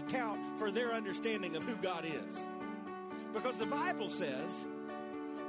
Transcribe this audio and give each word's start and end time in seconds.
Account 0.00 0.40
for 0.58 0.70
their 0.70 0.94
understanding 0.94 1.56
of 1.56 1.62
who 1.62 1.76
God 1.76 2.06
is. 2.06 2.44
Because 3.34 3.56
the 3.56 3.66
Bible 3.66 4.08
says 4.08 4.66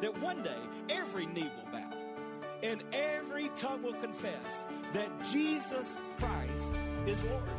that 0.02 0.18
one 0.22 0.44
day 0.44 0.60
every 0.90 1.26
knee 1.26 1.50
will 1.55 1.72
bow 1.72 1.90
and 2.62 2.84
every 2.91 3.50
tongue 3.55 3.82
will 3.82 3.94
confess 3.94 4.66
that 4.94 5.10
Jesus 5.32 5.96
Christ 6.20 6.66
is 7.05 7.24
Lord. 7.24 7.50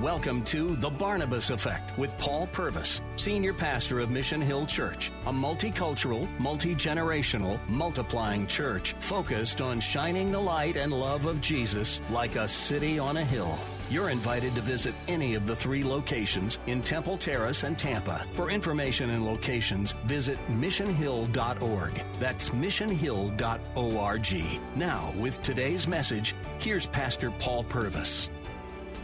Welcome 0.00 0.44
to 0.44 0.76
The 0.76 0.90
Barnabas 0.90 1.50
Effect 1.50 1.98
with 1.98 2.16
Paul 2.18 2.46
Purvis, 2.52 3.00
Senior 3.16 3.52
Pastor 3.52 3.98
of 3.98 4.10
Mission 4.10 4.40
Hill 4.40 4.66
Church, 4.66 5.10
a 5.26 5.32
multicultural, 5.32 6.28
multi 6.38 6.76
generational, 6.76 7.58
multiplying 7.68 8.46
church 8.46 8.94
focused 9.00 9.60
on 9.60 9.80
shining 9.80 10.30
the 10.30 10.38
light 10.38 10.76
and 10.76 10.92
love 10.92 11.26
of 11.26 11.40
Jesus 11.40 12.00
like 12.10 12.36
a 12.36 12.46
city 12.46 13.00
on 13.00 13.16
a 13.16 13.24
hill. 13.24 13.58
You're 13.88 14.10
invited 14.10 14.52
to 14.56 14.60
visit 14.60 14.96
any 15.06 15.36
of 15.36 15.46
the 15.46 15.54
three 15.54 15.84
locations 15.84 16.58
in 16.66 16.80
Temple 16.80 17.16
Terrace 17.16 17.62
and 17.62 17.78
Tampa. 17.78 18.26
For 18.32 18.50
information 18.50 19.10
and 19.10 19.24
locations, 19.24 19.92
visit 20.06 20.38
missionhill.org. 20.48 21.92
That's 22.18 22.50
missionhill.org. 22.50 24.76
Now, 24.76 25.14
with 25.16 25.40
today's 25.42 25.86
message, 25.86 26.34
here's 26.58 26.88
Pastor 26.88 27.30
Paul 27.38 27.62
Purvis. 27.62 28.28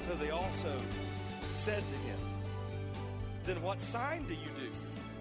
So 0.02 0.14
they 0.14 0.30
also 0.30 0.76
said 1.60 1.78
to 1.78 1.96
him, 2.08 2.18
Then 3.44 3.62
what 3.62 3.80
sign 3.80 4.26
do 4.26 4.34
you 4.34 4.50
do 4.58 4.68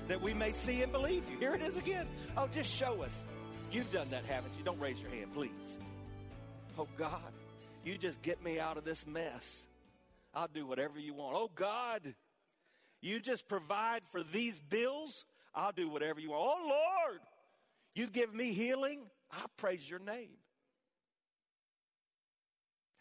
that 0.08 0.20
we 0.20 0.34
may 0.34 0.54
see 0.54 0.82
and 0.82 0.92
believe 0.92 1.30
you? 1.30 1.38
Here 1.38 1.54
it 1.54 1.62
is 1.62 1.78
again. 1.78 2.08
Oh, 2.36 2.50
just 2.52 2.74
show 2.74 3.04
us. 3.04 3.22
You've 3.72 3.94
done 3.94 4.08
that, 4.10 4.26
haven't 4.26 4.56
you? 4.58 4.64
Don't 4.64 4.80
raise 4.80 5.00
your 5.00 5.12
hand, 5.12 5.32
please. 5.36 5.78
Oh, 6.80 6.88
God, 6.98 7.32
you 7.84 7.98
just 7.98 8.22
get 8.22 8.44
me 8.44 8.60
out 8.60 8.78
of 8.78 8.84
this 8.84 9.06
mess. 9.08 9.66
I'll 10.34 10.48
do 10.48 10.66
whatever 10.66 11.00
you 11.00 11.14
want. 11.14 11.36
Oh, 11.36 11.50
God, 11.54 12.14
you 13.02 13.20
just 13.20 13.48
provide 13.48 14.04
for 14.12 14.24
these 14.24 14.60
bills. 14.60 15.26
I'll 15.54 15.72
do 15.72 15.90
whatever 15.90 16.20
you 16.20 16.32
want. 16.32 16.44
Oh, 16.44 16.68
Lord, 16.68 17.20
you 17.96 18.08
give 18.08 18.34
me 18.34 18.54
healing. 18.54 19.02
I 19.32 19.46
praise 19.58 19.90
your 19.90 20.00
name. 20.00 20.38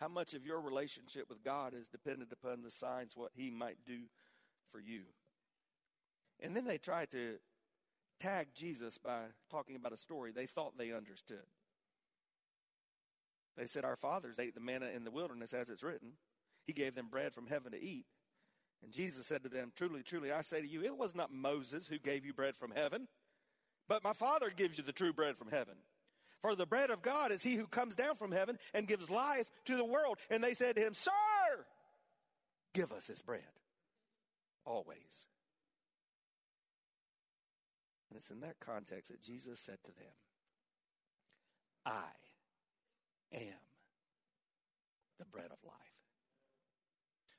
How 0.01 0.09
much 0.09 0.33
of 0.33 0.47
your 0.47 0.61
relationship 0.61 1.29
with 1.29 1.45
God 1.45 1.75
is 1.75 1.89
dependent 1.89 2.33
upon 2.33 2.63
the 2.63 2.71
signs, 2.71 3.13
what 3.15 3.33
He 3.35 3.51
might 3.51 3.77
do 3.87 3.99
for 4.73 4.81
you? 4.81 5.03
And 6.41 6.57
then 6.57 6.65
they 6.65 6.79
tried 6.79 7.11
to 7.11 7.35
tag 8.19 8.49
Jesus 8.55 8.97
by 8.99 9.25
talking 9.51 9.77
about 9.77 9.93
a 9.93 9.99
story 9.99 10.33
they 10.33 10.47
thought 10.47 10.79
they 10.79 10.93
understood. 10.93 11.45
They 13.57 13.67
said, 13.67 13.85
Our 13.85 13.97
fathers 13.97 14.39
ate 14.39 14.55
the 14.55 14.61
manna 14.61 14.87
in 14.95 15.05
the 15.05 15.11
wilderness 15.11 15.53
as 15.53 15.71
it's 15.71 15.83
written. 15.83 16.13
He 16.67 16.73
gave 16.73 16.95
them 16.95 17.09
bread 17.11 17.35
from 17.35 17.47
heaven 17.47 17.73
to 17.73 17.83
eat. 17.83 18.07
And 18.83 18.93
Jesus 18.93 19.27
said 19.27 19.43
to 19.43 19.49
them, 19.49 19.73
Truly, 19.75 20.03
truly, 20.03 20.33
I 20.33 20.43
say 20.43 20.61
to 20.61 20.69
you, 20.69 20.83
it 20.83 20.97
was 20.97 21.15
not 21.15 21.33
Moses 21.33 21.87
who 21.87 21.99
gave 21.99 22.25
you 22.25 22.33
bread 22.33 22.57
from 22.57 22.73
heaven, 22.75 23.09
but 23.89 24.05
my 24.05 24.13
Father 24.13 24.51
gives 24.55 24.79
you 24.79 24.85
the 24.85 24.93
true 24.93 25.13
bread 25.13 25.37
from 25.37 25.51
heaven. 25.51 25.75
For 26.41 26.55
the 26.55 26.67
bread 26.67 26.91
of 26.91 27.03
God 27.03 27.33
is 27.33 27.43
he 27.43 27.57
who 27.57 27.67
comes 27.67 27.95
down 27.95 28.17
from 28.17 28.33
heaven 28.33 28.59
and 28.73 28.89
gives 28.89 29.11
life 29.11 29.51
to 29.67 29.77
the 29.77 29.85
world. 29.85 30.19
And 30.31 30.43
they 30.43 30.55
said 30.55 30.77
to 30.77 30.83
him, 30.83 30.95
Sir, 30.95 31.11
give 32.73 32.93
us 32.93 33.07
this 33.07 33.21
bread. 33.21 33.43
Always. 34.65 35.27
And 38.09 38.17
it's 38.17 38.31
in 38.31 38.41
that 38.41 38.59
context 38.59 39.11
that 39.11 39.23
Jesus 39.23 39.61
said 39.61 39.79
to 39.85 39.93
them, 39.93 40.15
I 41.85 42.09
am 43.33 43.61
the 45.19 45.25
bread 45.27 45.51
of 45.51 45.59
life. 45.65 45.75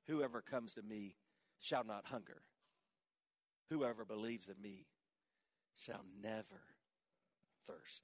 Whoever 0.08 0.42
comes 0.42 0.74
to 0.76 0.82
me 0.82 1.16
shall 1.60 1.84
not 1.84 2.06
hunger. 2.08 2.42
Whoever 3.70 4.04
believes 4.04 4.50
in 4.50 4.62
me 4.62 4.86
shall 5.76 6.04
never 6.22 6.62
thirst. 7.68 8.02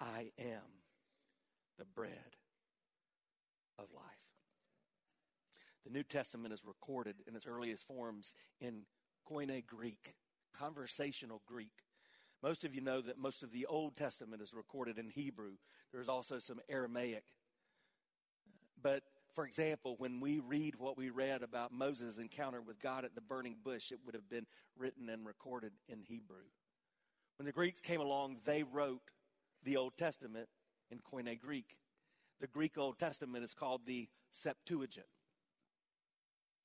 I 0.00 0.32
am 0.38 0.82
the 1.78 1.84
bread 1.84 2.36
of 3.78 3.86
life. 3.94 4.04
The 5.84 5.92
New 5.92 6.02
Testament 6.02 6.52
is 6.54 6.64
recorded 6.64 7.16
in 7.28 7.36
its 7.36 7.46
earliest 7.46 7.86
forms 7.86 8.34
in 8.60 8.86
Koine 9.30 9.64
Greek, 9.66 10.14
conversational 10.58 11.42
Greek. 11.46 11.84
Most 12.44 12.62
of 12.64 12.74
you 12.74 12.82
know 12.82 13.00
that 13.00 13.16
most 13.18 13.42
of 13.42 13.52
the 13.52 13.64
Old 13.64 13.96
Testament 13.96 14.42
is 14.42 14.52
recorded 14.52 14.98
in 14.98 15.08
Hebrew. 15.08 15.52
There's 15.92 16.10
also 16.10 16.38
some 16.38 16.60
Aramaic. 16.68 17.24
But 18.82 19.02
for 19.32 19.46
example, 19.46 19.94
when 19.96 20.20
we 20.20 20.40
read 20.40 20.74
what 20.76 20.98
we 20.98 21.08
read 21.08 21.42
about 21.42 21.72
Moses' 21.72 22.18
encounter 22.18 22.60
with 22.60 22.82
God 22.82 23.06
at 23.06 23.14
the 23.14 23.22
burning 23.22 23.56
bush, 23.64 23.92
it 23.92 24.00
would 24.04 24.14
have 24.14 24.28
been 24.28 24.44
written 24.76 25.08
and 25.08 25.24
recorded 25.24 25.72
in 25.88 26.02
Hebrew. 26.02 26.44
When 27.38 27.46
the 27.46 27.52
Greeks 27.52 27.80
came 27.80 28.02
along, 28.02 28.36
they 28.44 28.62
wrote 28.62 29.00
the 29.62 29.78
Old 29.78 29.96
Testament 29.96 30.50
in 30.90 30.98
Koine 30.98 31.40
Greek. 31.40 31.78
The 32.42 32.46
Greek 32.46 32.76
Old 32.76 32.98
Testament 32.98 33.42
is 33.42 33.54
called 33.54 33.86
the 33.86 34.06
Septuagint. 34.30 35.06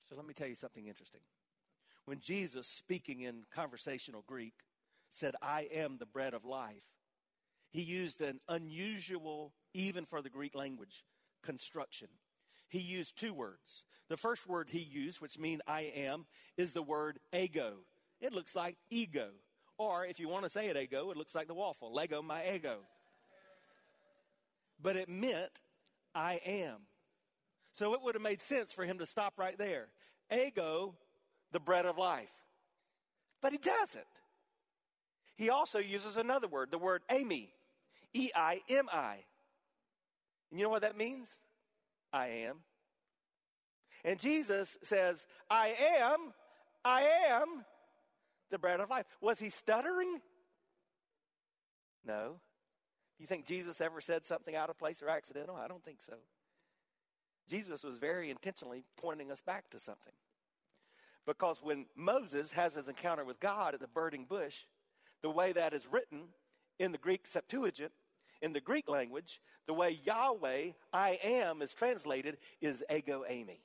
So 0.09 0.17
let 0.17 0.28
me 0.28 0.34
tell 0.34 0.47
you 0.50 0.56
something 0.56 0.88
interesting. 0.88 1.22
When 2.03 2.19
Jesus, 2.19 2.67
speaking 2.67 3.22
in 3.22 3.44
conversational 3.50 4.25
Greek, 4.28 4.56
said, 5.09 5.36
I 5.42 5.68
am 5.74 5.97
the 5.97 6.06
bread 6.06 6.34
of 6.34 6.46
life, 6.46 6.84
he 7.72 7.81
used 7.81 8.22
an 8.22 8.40
unusual, 8.47 9.53
even 9.74 10.06
for 10.06 10.22
the 10.22 10.30
Greek 10.30 10.56
language, 10.56 11.03
construction. 11.44 12.08
He 12.68 12.80
used 12.80 13.18
two 13.18 13.34
words. 13.34 13.84
The 14.09 14.18
first 14.18 14.47
word 14.47 14.70
he 14.70 14.80
used, 14.80 15.22
which 15.22 15.40
means 15.40 15.62
I 15.68 15.92
am, 15.96 16.25
is 16.58 16.74
the 16.74 16.84
word 16.84 17.20
ego. 17.34 17.78
It 18.22 18.34
looks 18.34 18.56
like 18.56 18.78
ego. 18.90 19.30
Or 19.78 20.06
if 20.06 20.20
you 20.20 20.28
want 20.28 20.44
to 20.44 20.50
say 20.50 20.68
it 20.68 20.78
ego, 20.78 21.09
it 21.09 21.18
looks 21.18 21.34
like 21.34 21.47
the 21.47 21.53
waffle. 21.53 21.94
Lego 21.94 22.22
my 22.22 22.44
ego. 22.53 22.80
But 24.81 24.96
it 24.96 25.09
meant 25.09 25.52
I 26.14 26.41
am. 26.46 26.78
So 27.72 27.94
it 27.94 28.02
would 28.02 28.16
have 28.16 28.22
made 28.22 28.41
sense 28.41 28.72
for 28.72 28.84
him 28.84 29.00
to 29.00 29.06
stop 29.06 29.34
right 29.38 29.58
there. 29.58 29.88
Ego, 30.31 30.96
the 31.52 31.59
bread 31.59 31.86
of 31.86 31.97
life. 31.97 32.30
But 33.41 33.52
he 33.52 33.58
doesn't. 33.58 34.06
He 35.39 35.50
also 35.50 35.79
uses 35.79 36.17
another 36.17 36.50
word, 36.50 36.69
the 36.69 36.77
word 36.77 37.01
eimi. 37.09 37.47
E 38.13 38.29
I 38.35 38.59
M 38.67 38.89
I. 38.91 39.19
And 40.51 40.59
you 40.59 40.66
know 40.66 40.69
what 40.69 40.81
that 40.81 40.97
means? 40.97 41.29
I 42.11 42.27
am. 42.27 42.57
And 44.03 44.19
Jesus 44.19 44.78
says, 44.83 45.25
I 45.49 45.75
am, 46.01 46.33
I 46.83 47.03
am 47.29 47.63
the 48.51 48.57
bread 48.57 48.81
of 48.81 48.89
life. 48.89 49.05
Was 49.22 49.39
he 49.39 49.49
stuttering? 49.49 50.19
No. 52.05 52.41
You 53.17 53.25
think 53.25 53.45
Jesus 53.45 53.79
ever 53.79 54.01
said 54.01 54.25
something 54.25 54.57
out 54.57 54.69
of 54.69 54.78
place 54.78 55.01
or 55.01 55.07
accidental? 55.07 55.55
I 55.55 55.69
don't 55.69 55.85
think 55.85 56.01
so. 56.01 56.16
Jesus 57.49 57.81
was 57.81 57.97
very 57.97 58.29
intentionally 58.29 58.84
pointing 58.97 59.31
us 59.31 59.41
back 59.41 59.69
to 59.69 59.79
something. 59.79 60.14
Because 61.25 61.59
when 61.61 61.85
Moses 61.96 62.52
has 62.52 62.75
his 62.75 62.90
encounter 62.90 63.23
with 63.23 63.40
God 63.40 63.73
at 63.73 63.79
the 63.79 63.87
burning 63.87 64.25
bush, 64.25 64.66
the 65.21 65.29
way 65.29 65.51
that 65.51 65.73
is 65.73 65.87
written 65.91 66.21
in 66.79 66.91
the 66.91 66.97
Greek 66.97 67.27
Septuagint, 67.27 67.91
in 68.41 68.53
the 68.53 68.61
Greek 68.61 68.89
language, 68.89 69.41
the 69.67 69.73
way 69.73 69.99
Yahweh, 70.03 70.71
I 70.93 71.19
am, 71.23 71.61
is 71.61 71.73
translated 71.73 72.37
is 72.61 72.83
ego 72.89 73.23
eimi. 73.29 73.59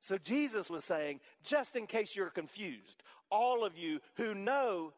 So 0.00 0.18
Jesus 0.18 0.70
was 0.70 0.84
saying, 0.84 1.20
just 1.42 1.76
in 1.76 1.86
case 1.86 2.16
you're 2.16 2.30
confused, 2.30 3.02
all 3.30 3.64
of 3.64 3.76
you 3.76 4.00
who 4.14 4.34
know 4.34 4.92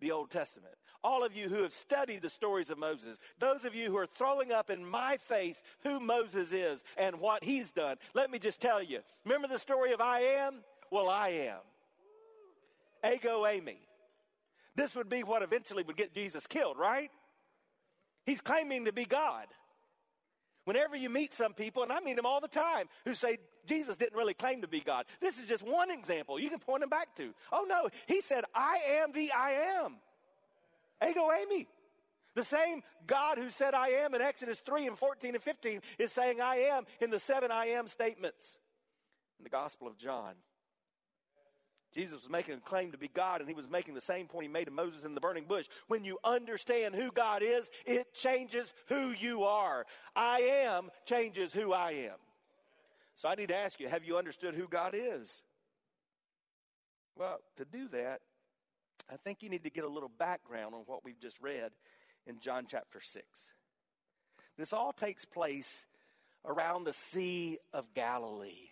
the 0.00 0.12
Old 0.12 0.30
Testament, 0.30 0.74
all 1.02 1.24
of 1.24 1.34
you 1.34 1.48
who 1.48 1.62
have 1.62 1.72
studied 1.72 2.22
the 2.22 2.30
stories 2.30 2.70
of 2.70 2.78
Moses, 2.78 3.18
those 3.38 3.64
of 3.64 3.74
you 3.74 3.90
who 3.90 3.96
are 3.96 4.06
throwing 4.06 4.52
up 4.52 4.70
in 4.70 4.84
my 4.84 5.16
face 5.16 5.62
who 5.82 5.98
Moses 5.98 6.52
is 6.52 6.84
and 6.96 7.20
what 7.20 7.42
he's 7.42 7.70
done, 7.70 7.96
let 8.14 8.30
me 8.30 8.38
just 8.38 8.60
tell 8.60 8.82
you. 8.82 9.00
Remember 9.24 9.48
the 9.48 9.58
story 9.58 9.92
of 9.92 10.00
I 10.00 10.20
am? 10.20 10.56
Well, 10.90 11.08
I 11.08 11.28
am. 11.28 11.60
Ego 13.12 13.42
eimi. 13.44 13.76
This 14.76 14.94
would 14.94 15.08
be 15.08 15.22
what 15.22 15.42
eventually 15.42 15.82
would 15.82 15.96
get 15.96 16.14
Jesus 16.14 16.46
killed, 16.46 16.78
right? 16.78 17.10
He's 18.24 18.40
claiming 18.40 18.84
to 18.84 18.92
be 18.92 19.04
God. 19.04 19.46
Whenever 20.64 20.94
you 20.94 21.10
meet 21.10 21.32
some 21.32 21.54
people, 21.54 21.82
and 21.82 21.90
I 21.90 22.00
meet 22.00 22.16
them 22.16 22.26
all 22.26 22.40
the 22.40 22.48
time, 22.48 22.86
who 23.04 23.14
say 23.14 23.38
Jesus 23.66 23.96
didn't 23.96 24.16
really 24.16 24.34
claim 24.34 24.62
to 24.62 24.68
be 24.68 24.80
God. 24.80 25.06
This 25.20 25.38
is 25.38 25.48
just 25.48 25.62
one 25.62 25.90
example 25.90 26.38
you 26.38 26.50
can 26.50 26.58
point 26.58 26.80
them 26.80 26.90
back 26.90 27.14
to. 27.16 27.34
Oh 27.50 27.66
no, 27.68 27.88
he 28.06 28.20
said, 28.20 28.44
I 28.54 28.78
am 29.00 29.12
the 29.12 29.32
I 29.32 29.82
am. 29.82 29.96
Ego 31.08 31.28
eimi. 31.30 31.66
The 32.34 32.44
same 32.44 32.82
God 33.06 33.38
who 33.38 33.50
said 33.50 33.74
I 33.74 33.88
am 33.88 34.14
in 34.14 34.20
Exodus 34.20 34.60
3 34.60 34.86
and 34.86 34.98
14 34.98 35.34
and 35.34 35.42
15 35.42 35.80
is 35.98 36.12
saying 36.12 36.40
I 36.40 36.56
am 36.56 36.84
in 37.00 37.10
the 37.10 37.18
seven 37.18 37.50
I 37.50 37.66
am 37.66 37.88
statements 37.88 38.58
in 39.38 39.44
the 39.44 39.50
Gospel 39.50 39.88
of 39.88 39.96
John. 39.96 40.34
Jesus 41.92 42.22
was 42.22 42.30
making 42.30 42.54
a 42.54 42.60
claim 42.60 42.92
to 42.92 42.98
be 42.98 43.08
God, 43.08 43.40
and 43.40 43.48
he 43.48 43.54
was 43.54 43.68
making 43.68 43.94
the 43.94 44.00
same 44.00 44.26
point 44.26 44.44
he 44.44 44.48
made 44.48 44.66
to 44.66 44.70
Moses 44.70 45.04
in 45.04 45.14
the 45.14 45.20
burning 45.20 45.44
bush. 45.44 45.66
When 45.88 46.04
you 46.04 46.18
understand 46.22 46.94
who 46.94 47.10
God 47.10 47.42
is, 47.42 47.68
it 47.84 48.14
changes 48.14 48.72
who 48.86 49.10
you 49.10 49.42
are. 49.42 49.86
I 50.14 50.40
am 50.64 50.90
changes 51.04 51.52
who 51.52 51.72
I 51.72 51.92
am. 51.92 52.16
So 53.16 53.28
I 53.28 53.34
need 53.34 53.48
to 53.48 53.56
ask 53.56 53.80
you 53.80 53.88
have 53.88 54.04
you 54.04 54.16
understood 54.16 54.54
who 54.54 54.68
God 54.68 54.94
is? 54.94 55.42
Well, 57.16 57.38
to 57.56 57.64
do 57.64 57.88
that, 57.88 58.20
I 59.12 59.16
think 59.16 59.42
you 59.42 59.50
need 59.50 59.64
to 59.64 59.70
get 59.70 59.84
a 59.84 59.88
little 59.88 60.10
background 60.18 60.74
on 60.74 60.82
what 60.86 61.04
we've 61.04 61.20
just 61.20 61.40
read 61.42 61.72
in 62.26 62.38
John 62.38 62.66
chapter 62.68 63.00
6. 63.00 63.26
This 64.56 64.72
all 64.72 64.92
takes 64.92 65.24
place 65.24 65.86
around 66.46 66.84
the 66.84 66.92
Sea 66.92 67.58
of 67.72 67.92
Galilee 67.94 68.69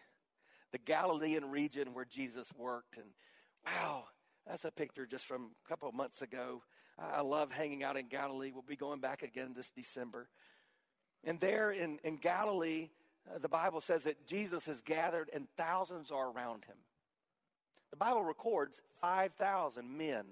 the 0.72 0.78
Galilean 0.78 1.50
region 1.50 1.94
where 1.94 2.04
Jesus 2.04 2.50
worked. 2.56 2.96
And 2.96 3.06
wow, 3.66 4.04
that's 4.46 4.64
a 4.64 4.70
picture 4.70 5.06
just 5.06 5.26
from 5.26 5.50
a 5.64 5.68
couple 5.68 5.88
of 5.88 5.94
months 5.94 6.22
ago. 6.22 6.62
I 6.98 7.20
love 7.20 7.52
hanging 7.52 7.84
out 7.84 7.96
in 7.96 8.08
Galilee. 8.08 8.50
We'll 8.52 8.62
be 8.62 8.76
going 8.76 9.00
back 9.00 9.22
again 9.22 9.52
this 9.54 9.70
December. 9.70 10.28
And 11.24 11.38
there 11.40 11.70
in, 11.70 11.98
in 12.02 12.16
Galilee, 12.16 12.90
uh, 13.32 13.38
the 13.38 13.48
Bible 13.48 13.80
says 13.80 14.04
that 14.04 14.26
Jesus 14.26 14.66
has 14.66 14.82
gathered 14.82 15.30
and 15.32 15.46
thousands 15.56 16.10
are 16.10 16.30
around 16.30 16.64
him. 16.64 16.76
The 17.90 17.96
Bible 17.96 18.24
records 18.24 18.80
5,000 19.00 19.96
men. 19.96 20.24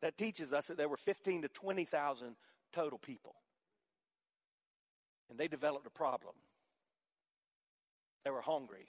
That 0.00 0.16
teaches 0.16 0.54
us 0.54 0.68
that 0.68 0.78
there 0.78 0.88
were 0.88 0.96
15 0.96 1.42
to 1.42 1.48
20,000 1.48 2.34
total 2.72 2.98
people. 2.98 3.34
And 5.28 5.38
they 5.38 5.46
developed 5.46 5.86
a 5.86 5.90
problem. 5.90 6.34
They 8.24 8.30
were 8.30 8.40
hungry. 8.40 8.88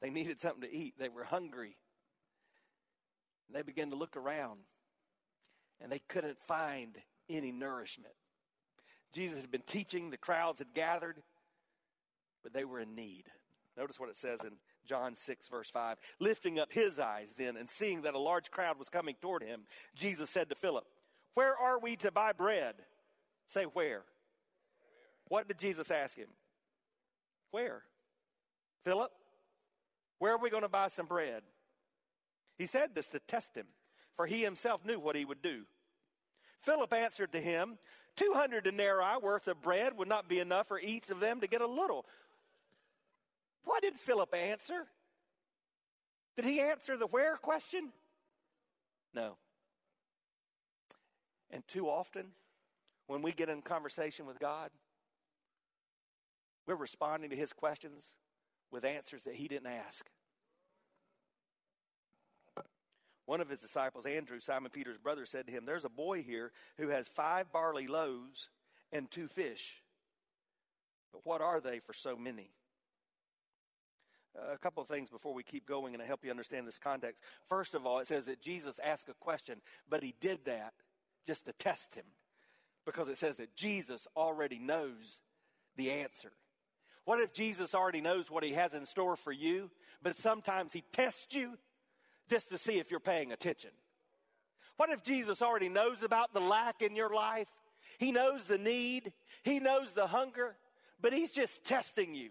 They 0.00 0.10
needed 0.10 0.40
something 0.40 0.62
to 0.62 0.74
eat. 0.74 0.94
They 0.98 1.08
were 1.08 1.24
hungry. 1.24 1.76
They 3.52 3.62
began 3.62 3.90
to 3.90 3.96
look 3.96 4.16
around 4.16 4.60
and 5.80 5.90
they 5.90 6.00
couldn't 6.08 6.38
find 6.46 6.96
any 7.28 7.52
nourishment. 7.52 8.14
Jesus 9.12 9.38
had 9.38 9.50
been 9.50 9.62
teaching, 9.66 10.10
the 10.10 10.16
crowds 10.16 10.58
had 10.58 10.74
gathered, 10.74 11.22
but 12.42 12.52
they 12.52 12.64
were 12.64 12.80
in 12.80 12.94
need. 12.94 13.24
Notice 13.76 13.98
what 13.98 14.08
it 14.08 14.16
says 14.16 14.40
in 14.42 14.52
John 14.86 15.14
6, 15.14 15.48
verse 15.48 15.70
5. 15.70 15.98
Lifting 16.20 16.58
up 16.58 16.72
his 16.72 16.98
eyes 16.98 17.28
then 17.36 17.56
and 17.56 17.68
seeing 17.68 18.02
that 18.02 18.14
a 18.14 18.18
large 18.18 18.50
crowd 18.50 18.78
was 18.78 18.88
coming 18.88 19.16
toward 19.20 19.42
him, 19.42 19.62
Jesus 19.94 20.30
said 20.30 20.48
to 20.48 20.54
Philip, 20.54 20.84
Where 21.34 21.56
are 21.56 21.78
we 21.78 21.96
to 21.96 22.12
buy 22.12 22.32
bread? 22.32 22.74
Say, 23.46 23.64
where? 23.64 24.02
What 25.28 25.48
did 25.48 25.58
Jesus 25.58 25.90
ask 25.90 26.16
him? 26.16 26.28
Where? 27.50 27.82
Philip? 28.84 29.10
Where 30.24 30.32
are 30.32 30.38
we 30.38 30.48
going 30.48 30.62
to 30.62 30.70
buy 30.70 30.88
some 30.88 31.04
bread? 31.04 31.42
He 32.56 32.66
said 32.66 32.94
this 32.94 33.08
to 33.08 33.18
test 33.28 33.54
him, 33.54 33.66
for 34.16 34.24
he 34.24 34.42
himself 34.42 34.82
knew 34.82 34.98
what 34.98 35.16
he 35.16 35.24
would 35.26 35.42
do. 35.42 35.64
Philip 36.62 36.94
answered 36.94 37.32
to 37.32 37.40
him, 37.42 37.76
200 38.16 38.64
denarii 38.64 39.18
worth 39.22 39.48
of 39.48 39.60
bread 39.60 39.98
would 39.98 40.08
not 40.08 40.26
be 40.26 40.40
enough 40.40 40.68
for 40.68 40.80
each 40.80 41.10
of 41.10 41.20
them 41.20 41.42
to 41.42 41.46
get 41.46 41.60
a 41.60 41.66
little. 41.66 42.06
What 43.64 43.82
did 43.82 43.96
Philip 43.96 44.34
answer? 44.34 44.86
Did 46.36 46.46
he 46.46 46.58
answer 46.58 46.96
the 46.96 47.06
where 47.06 47.36
question? 47.36 47.92
No. 49.12 49.36
And 51.50 51.68
too 51.68 51.86
often, 51.86 52.28
when 53.08 53.20
we 53.20 53.32
get 53.32 53.50
in 53.50 53.60
conversation 53.60 54.24
with 54.24 54.38
God, 54.38 54.70
we're 56.66 56.76
responding 56.76 57.28
to 57.28 57.36
his 57.36 57.52
questions 57.52 58.16
with 58.74 58.84
answers 58.84 59.24
that 59.24 59.36
he 59.36 59.48
didn't 59.48 59.68
ask. 59.68 60.06
One 63.26 63.40
of 63.40 63.48
his 63.48 63.60
disciples, 63.60 64.04
Andrew, 64.04 64.38
Simon 64.38 64.70
Peter's 64.70 64.98
brother, 64.98 65.24
said 65.24 65.46
to 65.46 65.52
him, 65.52 65.64
There's 65.64 65.86
a 65.86 65.88
boy 65.88 66.22
here 66.22 66.52
who 66.76 66.88
has 66.88 67.08
five 67.08 67.50
barley 67.50 67.86
loaves 67.86 68.50
and 68.92 69.10
two 69.10 69.28
fish. 69.28 69.82
But 71.10 71.24
what 71.24 71.40
are 71.40 71.60
they 71.60 71.78
for 71.78 71.94
so 71.94 72.16
many? 72.16 72.50
a 74.52 74.58
couple 74.58 74.82
of 74.82 74.88
things 74.88 75.10
before 75.10 75.32
we 75.32 75.44
keep 75.44 75.64
going 75.64 75.94
and 75.94 76.02
I 76.02 76.06
help 76.06 76.24
you 76.24 76.30
understand 76.32 76.66
this 76.66 76.78
context. 76.78 77.20
First 77.48 77.72
of 77.74 77.86
all, 77.86 78.00
it 78.00 78.08
says 78.08 78.26
that 78.26 78.42
Jesus 78.42 78.80
asked 78.82 79.08
a 79.08 79.14
question, 79.14 79.60
but 79.88 80.02
he 80.02 80.14
did 80.20 80.40
that 80.46 80.74
just 81.24 81.46
to 81.46 81.52
test 81.52 81.94
him 81.94 82.04
because 82.84 83.08
it 83.08 83.16
says 83.16 83.36
that 83.36 83.54
Jesus 83.54 84.06
already 84.16 84.58
knows 84.58 85.22
the 85.76 85.90
answer. 85.90 86.32
What 87.04 87.20
if 87.20 87.32
Jesus 87.32 87.74
already 87.74 88.00
knows 88.00 88.30
what 88.30 88.44
he 88.44 88.52
has 88.52 88.74
in 88.74 88.86
store 88.86 89.16
for 89.16 89.32
you, 89.32 89.70
but 90.02 90.16
sometimes 90.16 90.72
he 90.72 90.84
tests 90.92 91.34
you 91.34 91.58
just 92.28 92.48
to 92.48 92.58
see 92.58 92.78
if 92.78 92.90
you're 92.90 93.00
paying 93.00 93.32
attention? 93.32 93.70
What 94.76 94.90
if 94.90 95.02
Jesus 95.02 95.42
already 95.42 95.68
knows 95.68 96.02
about 96.02 96.32
the 96.32 96.40
lack 96.40 96.82
in 96.82 96.96
your 96.96 97.14
life? 97.14 97.48
He 97.98 98.10
knows 98.10 98.46
the 98.46 98.58
need, 98.58 99.12
he 99.42 99.60
knows 99.60 99.92
the 99.92 100.06
hunger, 100.06 100.56
but 101.00 101.12
he's 101.12 101.30
just 101.30 101.64
testing 101.64 102.14
you 102.14 102.30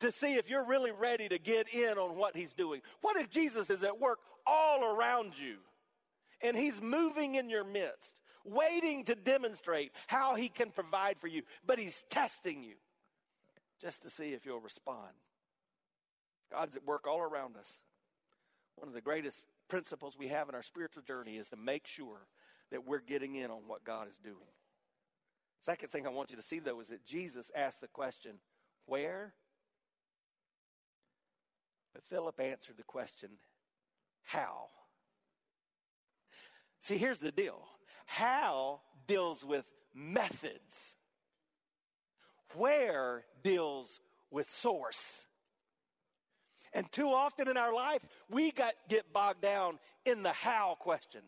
to 0.00 0.10
see 0.10 0.34
if 0.34 0.50
you're 0.50 0.64
really 0.64 0.90
ready 0.90 1.28
to 1.28 1.38
get 1.38 1.72
in 1.72 1.98
on 1.98 2.16
what 2.16 2.36
he's 2.36 2.54
doing. 2.54 2.80
What 3.02 3.16
if 3.16 3.30
Jesus 3.30 3.70
is 3.70 3.82
at 3.82 4.00
work 4.00 4.18
all 4.46 4.84
around 4.84 5.38
you 5.38 5.56
and 6.40 6.56
he's 6.56 6.80
moving 6.80 7.34
in 7.34 7.48
your 7.48 7.64
midst, 7.64 8.14
waiting 8.44 9.04
to 9.04 9.14
demonstrate 9.14 9.92
how 10.06 10.34
he 10.34 10.48
can 10.48 10.70
provide 10.70 11.18
for 11.18 11.28
you, 11.28 11.42
but 11.66 11.78
he's 11.78 12.02
testing 12.10 12.62
you? 12.62 12.74
Just 13.80 14.02
to 14.02 14.10
see 14.10 14.32
if 14.32 14.44
you'll 14.44 14.60
respond. 14.60 15.12
God's 16.50 16.76
at 16.76 16.84
work 16.84 17.06
all 17.06 17.20
around 17.20 17.56
us. 17.56 17.80
One 18.76 18.88
of 18.88 18.94
the 18.94 19.00
greatest 19.00 19.42
principles 19.68 20.16
we 20.18 20.28
have 20.28 20.48
in 20.48 20.54
our 20.54 20.62
spiritual 20.62 21.02
journey 21.02 21.36
is 21.36 21.48
to 21.50 21.56
make 21.56 21.86
sure 21.86 22.28
that 22.70 22.86
we're 22.86 23.00
getting 23.00 23.36
in 23.36 23.50
on 23.50 23.62
what 23.66 23.84
God 23.84 24.08
is 24.08 24.18
doing. 24.18 24.36
Second 25.64 25.88
thing 25.88 26.06
I 26.06 26.10
want 26.10 26.30
you 26.30 26.36
to 26.36 26.42
see, 26.42 26.58
though, 26.58 26.80
is 26.80 26.88
that 26.88 27.04
Jesus 27.04 27.50
asked 27.54 27.80
the 27.80 27.88
question, 27.88 28.32
Where? 28.86 29.34
But 31.92 32.04
Philip 32.04 32.38
answered 32.40 32.76
the 32.76 32.84
question, 32.84 33.30
How? 34.22 34.66
See, 36.80 36.98
here's 36.98 37.18
the 37.18 37.32
deal 37.32 37.62
how 38.06 38.80
deals 39.08 39.44
with 39.44 39.64
methods 39.92 40.94
where 42.56 43.24
deals 43.42 44.00
with 44.30 44.50
source. 44.50 45.24
And 46.72 46.90
too 46.92 47.08
often 47.08 47.48
in 47.48 47.56
our 47.56 47.74
life, 47.74 48.04
we 48.30 48.50
got, 48.50 48.74
get 48.88 49.12
bogged 49.12 49.40
down 49.40 49.78
in 50.04 50.22
the 50.22 50.32
how 50.32 50.76
question. 50.78 51.22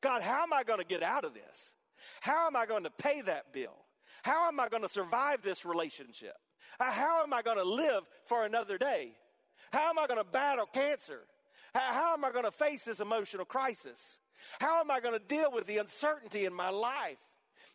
God, 0.00 0.22
how 0.22 0.42
am 0.42 0.52
I 0.52 0.62
going 0.62 0.78
to 0.78 0.84
get 0.84 1.02
out 1.02 1.24
of 1.24 1.34
this? 1.34 1.74
How 2.20 2.46
am 2.46 2.56
I 2.56 2.66
going 2.66 2.84
to 2.84 2.90
pay 2.90 3.20
that 3.22 3.52
bill? 3.52 3.76
How 4.22 4.48
am 4.48 4.60
I 4.60 4.68
going 4.68 4.82
to 4.82 4.88
survive 4.88 5.42
this 5.42 5.64
relationship? 5.64 6.34
Uh, 6.78 6.90
how 6.90 7.22
am 7.22 7.32
I 7.32 7.42
going 7.42 7.56
to 7.56 7.64
live 7.64 8.02
for 8.26 8.44
another 8.44 8.78
day? 8.78 9.12
How 9.72 9.90
am 9.90 9.98
I 9.98 10.06
going 10.06 10.18
to 10.18 10.30
battle 10.30 10.66
cancer? 10.66 11.20
How 11.74 12.14
am 12.14 12.24
I 12.24 12.32
going 12.32 12.44
to 12.44 12.50
face 12.50 12.84
this 12.84 13.00
emotional 13.00 13.44
crisis? 13.44 14.18
How 14.60 14.80
am 14.80 14.90
I 14.90 15.00
going 15.00 15.14
to 15.14 15.24
deal 15.24 15.52
with 15.52 15.66
the 15.66 15.78
uncertainty 15.78 16.44
in 16.44 16.52
my 16.52 16.70
life? 16.70 17.18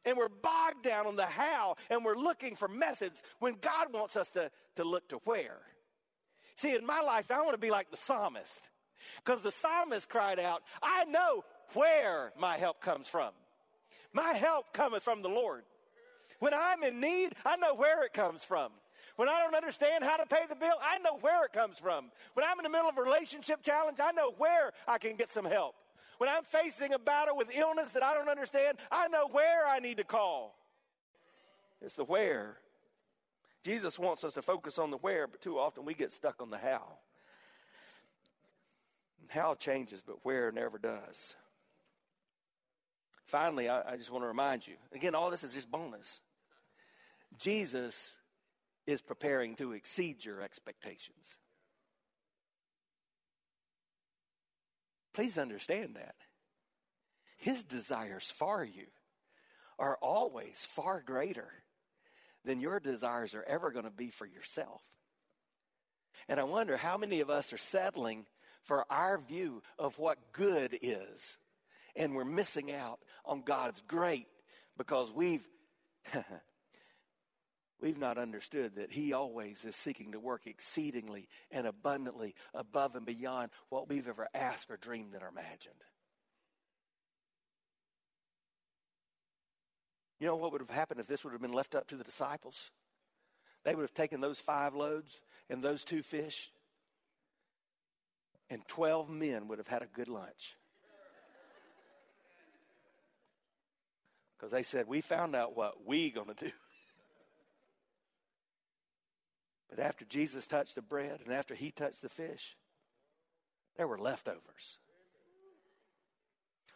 And 0.05 0.17
we're 0.17 0.29
bogged 0.29 0.83
down 0.83 1.07
on 1.07 1.15
the 1.15 1.25
how 1.25 1.75
and 1.89 2.05
we're 2.05 2.17
looking 2.17 2.55
for 2.55 2.67
methods 2.67 3.23
when 3.39 3.55
God 3.59 3.93
wants 3.93 4.15
us 4.15 4.29
to, 4.31 4.49
to 4.75 4.83
look 4.83 5.09
to 5.09 5.17
where. 5.25 5.59
See, 6.55 6.75
in 6.75 6.85
my 6.85 7.01
life, 7.01 7.31
I 7.31 7.41
want 7.41 7.53
to 7.53 7.57
be 7.57 7.71
like 7.71 7.91
the 7.91 7.97
psalmist 7.97 8.61
because 9.23 9.41
the 9.41 9.51
psalmist 9.51 10.09
cried 10.09 10.39
out, 10.39 10.63
I 10.81 11.05
know 11.05 11.43
where 11.73 12.31
my 12.39 12.57
help 12.57 12.81
comes 12.81 13.07
from. 13.07 13.31
My 14.13 14.33
help 14.33 14.71
cometh 14.73 15.03
from 15.03 15.21
the 15.21 15.29
Lord. 15.29 15.63
When 16.39 16.53
I'm 16.53 16.83
in 16.83 16.99
need, 16.99 17.33
I 17.45 17.57
know 17.57 17.75
where 17.75 18.03
it 18.05 18.13
comes 18.13 18.43
from. 18.43 18.71
When 19.15 19.29
I 19.29 19.39
don't 19.39 19.55
understand 19.55 20.03
how 20.03 20.17
to 20.17 20.25
pay 20.25 20.43
the 20.49 20.55
bill, 20.55 20.75
I 20.81 20.97
know 20.99 21.17
where 21.21 21.45
it 21.45 21.53
comes 21.53 21.77
from. 21.77 22.11
When 22.33 22.45
I'm 22.45 22.59
in 22.59 22.63
the 22.63 22.69
middle 22.69 22.89
of 22.89 22.97
a 22.97 23.01
relationship 23.01 23.61
challenge, 23.61 23.99
I 24.01 24.11
know 24.11 24.31
where 24.37 24.71
I 24.87 24.97
can 24.97 25.15
get 25.15 25.31
some 25.31 25.45
help. 25.45 25.75
When 26.17 26.29
I'm 26.29 26.43
facing 26.43 26.93
a 26.93 26.99
battle 26.99 27.35
with 27.35 27.55
illness 27.55 27.89
that 27.89 28.03
I 28.03 28.13
don't 28.13 28.29
understand, 28.29 28.77
I 28.91 29.07
know 29.07 29.27
where 29.31 29.67
I 29.67 29.79
need 29.79 29.97
to 29.97 30.03
call. 30.03 30.55
It's 31.81 31.95
the 31.95 32.03
where. 32.03 32.57
Jesus 33.63 33.97
wants 33.97 34.23
us 34.23 34.33
to 34.33 34.41
focus 34.41 34.77
on 34.77 34.91
the 34.91 34.97
where, 34.97 35.27
but 35.27 35.41
too 35.41 35.57
often 35.57 35.85
we 35.85 35.93
get 35.93 36.13
stuck 36.13 36.41
on 36.41 36.49
the 36.49 36.57
how. 36.57 36.83
How 39.27 39.55
changes, 39.55 40.03
but 40.05 40.23
where 40.23 40.51
never 40.51 40.77
does. 40.77 41.35
Finally, 43.25 43.69
I, 43.69 43.93
I 43.93 43.97
just 43.97 44.11
want 44.11 44.23
to 44.23 44.27
remind 44.27 44.67
you 44.67 44.75
again, 44.93 45.15
all 45.15 45.31
this 45.31 45.43
is 45.43 45.53
just 45.53 45.69
bonus. 45.69 46.21
Jesus 47.39 48.15
is 48.85 49.01
preparing 49.01 49.55
to 49.55 49.73
exceed 49.73 50.23
your 50.23 50.41
expectations. 50.41 51.39
Please 55.15 55.37
understand 55.37 55.95
that. 55.95 56.15
His 57.37 57.63
desires 57.63 58.29
for 58.37 58.65
you 58.65 58.87
are 59.79 59.97
always 60.01 60.57
far 60.57 61.01
greater 61.01 61.47
than 62.43 62.59
your 62.59 62.81
desires 62.81 63.33
are 63.33 63.43
ever 63.47 63.71
going 63.71 63.85
to 63.85 63.91
be 63.91 64.09
for 64.09 64.25
yourself. 64.25 64.81
And 66.27 66.37
I 66.37 66.43
wonder 66.43 66.75
how 66.75 66.97
many 66.97 67.21
of 67.21 67.29
us 67.29 67.53
are 67.53 67.57
settling 67.57 68.25
for 68.63 68.85
our 68.91 69.17
view 69.17 69.61
of 69.79 69.97
what 69.97 70.33
good 70.33 70.77
is, 70.81 71.37
and 71.95 72.13
we're 72.13 72.25
missing 72.25 72.73
out 72.73 72.99
on 73.23 73.41
God's 73.41 73.81
great 73.87 74.27
because 74.77 75.13
we've 75.13 75.47
we've 77.81 77.97
not 77.97 78.17
understood 78.17 78.75
that 78.75 78.91
he 78.91 79.13
always 79.13 79.65
is 79.65 79.75
seeking 79.75 80.11
to 80.11 80.19
work 80.19 80.47
exceedingly 80.47 81.27
and 81.51 81.67
abundantly 81.67 82.35
above 82.53 82.95
and 82.95 83.05
beyond 83.05 83.51
what 83.69 83.89
we've 83.89 84.07
ever 84.07 84.27
asked 84.33 84.71
or 84.71 84.77
dreamed 84.77 85.13
or 85.15 85.27
imagined. 85.27 85.75
You 90.19 90.27
know 90.27 90.35
what 90.35 90.53
would 90.53 90.61
have 90.61 90.69
happened 90.69 90.99
if 90.99 91.07
this 91.07 91.23
would 91.23 91.33
have 91.33 91.41
been 91.41 91.51
left 91.51 91.75
up 91.75 91.87
to 91.89 91.97
the 91.97 92.03
disciples? 92.03 92.71
They 93.63 93.75
would 93.75 93.81
have 93.81 93.93
taken 93.93 94.21
those 94.21 94.39
five 94.39 94.75
loads 94.75 95.19
and 95.49 95.61
those 95.61 95.83
two 95.83 96.01
fish, 96.01 96.51
and 98.49 98.65
12 98.67 99.09
men 99.09 99.47
would 99.47 99.57
have 99.57 99.67
had 99.67 99.81
a 99.81 99.87
good 99.87 100.07
lunch. 100.07 100.55
Because 104.37 104.51
they 104.51 104.63
said, 104.63 104.87
We 104.87 105.01
found 105.01 105.35
out 105.35 105.57
what 105.57 105.85
we're 105.85 106.11
going 106.11 106.27
to 106.27 106.45
do. 106.45 106.51
But 109.75 109.83
after 109.83 110.05
Jesus 110.05 110.47
touched 110.47 110.75
the 110.75 110.81
bread 110.81 111.19
and 111.25 111.33
after 111.33 111.53
he 111.53 111.69
touched 111.69 112.01
the 112.01 112.09
fish, 112.09 112.55
there 113.75 113.87
were 113.87 113.97
leftovers. 113.97 114.77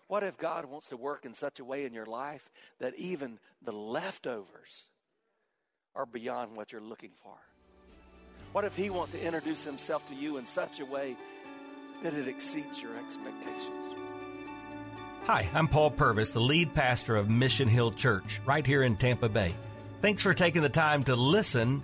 What 0.08 0.24
if 0.24 0.38
God 0.38 0.66
wants 0.66 0.90
to 0.90 0.98
work 0.98 1.24
in 1.24 1.34
such 1.34 1.60
a 1.60 1.64
way 1.64 1.86
in 1.86 1.94
your 1.94 2.08
life 2.08 2.50
that 2.80 2.96
even 2.96 3.40
the 3.62 3.72
leftovers 3.72 4.88
are 5.96 6.06
beyond 6.06 6.58
what 6.58 6.74
you're 6.74 6.82
looking 6.82 7.12
for? 7.24 7.36
What 8.52 8.66
if 8.66 8.76
He 8.76 8.90
wants 8.90 9.14
to 9.14 9.22
introduce 9.22 9.64
Himself 9.64 10.06
to 10.10 10.16
you 10.16 10.38
in 10.38 10.46
such 10.46 10.82
a 10.82 10.86
way 10.86 11.16
that 12.04 12.14
it 12.14 12.28
exceeds 12.28 12.82
your 12.82 12.98
expectations? 12.98 13.94
Hi, 15.24 15.48
I'm 15.54 15.68
Paul 15.68 15.92
Purvis, 15.92 16.32
the 16.32 16.42
lead 16.42 16.74
pastor 16.74 17.16
of 17.16 17.30
Mission 17.30 17.70
Hill 17.70 17.92
Church 17.92 18.42
right 18.46 18.66
here 18.66 18.84
in 18.84 18.98
Tampa 18.98 19.30
Bay. 19.30 19.54
Thanks 20.02 20.24
for 20.24 20.34
taking 20.34 20.64
the 20.64 20.70
time 20.70 21.04
to 21.04 21.16
listen 21.16 21.84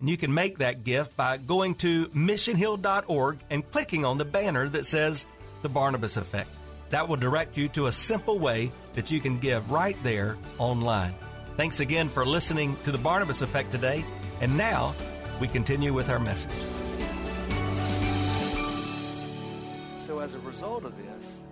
And 0.00 0.10
you 0.10 0.16
can 0.16 0.34
make 0.34 0.58
that 0.58 0.84
gift 0.84 1.16
by 1.16 1.38
going 1.38 1.74
to 1.76 2.08
missionhill.org 2.08 3.38
and 3.48 3.70
clicking 3.70 4.04
on 4.04 4.18
the 4.18 4.24
banner 4.24 4.68
that 4.68 4.84
says 4.84 5.24
The 5.62 5.68
Barnabas 5.68 6.16
Effect. 6.16 6.50
That 6.90 7.08
will 7.08 7.16
direct 7.16 7.56
you 7.56 7.68
to 7.70 7.86
a 7.86 7.92
simple 7.92 8.38
way 8.38 8.70
that 8.92 9.10
you 9.10 9.20
can 9.20 9.38
give 9.38 9.70
right 9.70 9.96
there 10.02 10.36
online. 10.58 11.14
Thanks 11.56 11.80
again 11.80 12.08
for 12.08 12.26
listening 12.26 12.76
to 12.84 12.92
the 12.92 12.98
Barnabas 12.98 13.42
Effect 13.42 13.70
today. 13.70 14.04
And 14.40 14.56
now 14.58 14.94
we 15.40 15.48
continue 15.48 15.92
with 15.92 16.10
our 16.10 16.18
message. 16.18 16.52
So, 20.06 20.20
as 20.20 20.34
a 20.34 20.38
result 20.40 20.84
of 20.84 20.94
this, 20.96 21.42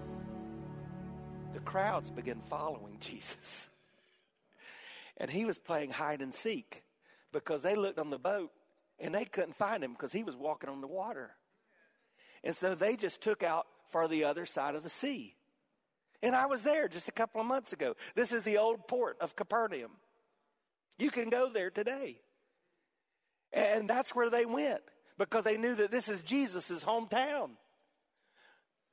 the 1.55 1.61
crowds 1.61 2.11
began 2.11 2.41
following 2.51 2.97
Jesus. 3.01 3.71
And 5.17 5.31
he 5.31 5.45
was 5.45 5.59
playing 5.59 5.91
hide 5.91 6.21
and 6.21 6.35
seek 6.35 6.84
because 7.35 7.61
they 7.61 7.77
looked 7.77 7.99
on 7.99 8.09
the 8.09 8.19
boat 8.19 8.51
and 8.99 9.15
they 9.15 9.27
couldn't 9.27 9.57
find 9.57 9.85
him 9.85 9.93
because 9.93 10.13
he 10.13 10.23
was 10.23 10.37
walking 10.37 10.71
on 10.71 10.81
the 10.81 10.87
water. 10.87 11.33
And 12.43 12.57
so 12.57 12.75
they 12.75 12.97
just 12.97 13.21
took 13.21 13.43
out 13.43 13.67
for 13.91 14.09
the 14.09 14.25
other 14.25 14.47
side 14.47 14.75
of 14.75 14.83
the 14.83 14.91
sea. 14.91 15.35
And 16.23 16.35
I 16.35 16.47
was 16.47 16.63
there 16.63 16.89
just 16.89 17.09
a 17.09 17.13
couple 17.13 17.41
of 17.41 17.47
months 17.47 17.75
ago. 17.75 17.95
This 18.15 18.33
is 18.33 18.45
the 18.45 18.57
old 18.57 18.89
port 18.89 19.19
of 19.21 19.37
Capernaum. 19.37 19.91
You 20.99 21.11
can 21.11 21.29
go 21.29 21.51
there 21.51 21.71
today. 21.71 22.21
And 23.53 23.89
that's 23.89 24.15
where 24.15 24.31
they 24.31 24.47
went 24.47 24.81
because 25.19 25.45
they 25.45 25.57
knew 25.57 25.75
that 25.75 25.91
this 25.91 26.09
is 26.09 26.23
Jesus' 26.23 26.83
hometown. 26.83 27.51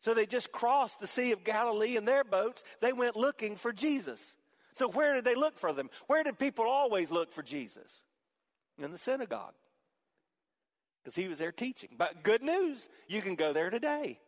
So 0.01 0.13
they 0.13 0.25
just 0.25 0.51
crossed 0.51 0.99
the 0.99 1.07
Sea 1.07 1.31
of 1.31 1.43
Galilee 1.43 1.95
in 1.95 2.05
their 2.05 2.23
boats. 2.23 2.63
They 2.81 2.91
went 2.91 3.15
looking 3.15 3.55
for 3.55 3.71
Jesus. 3.71 4.35
So 4.73 4.89
where 4.89 5.13
did 5.13 5.25
they 5.25 5.35
look 5.35 5.59
for 5.59 5.73
them? 5.73 5.89
Where 6.07 6.23
did 6.23 6.39
people 6.39 6.65
always 6.65 7.11
look 7.11 7.31
for 7.31 7.43
Jesus? 7.43 8.03
In 8.77 8.91
the 8.91 8.97
synagogue. 8.97 9.53
Because 11.03 11.15
he 11.15 11.27
was 11.27 11.39
there 11.39 11.51
teaching. 11.51 11.89
But 11.97 12.23
good 12.23 12.43
news, 12.43 12.87
you 13.07 13.21
can 13.21 13.35
go 13.35 13.53
there 13.53 13.69
today. 13.69 14.19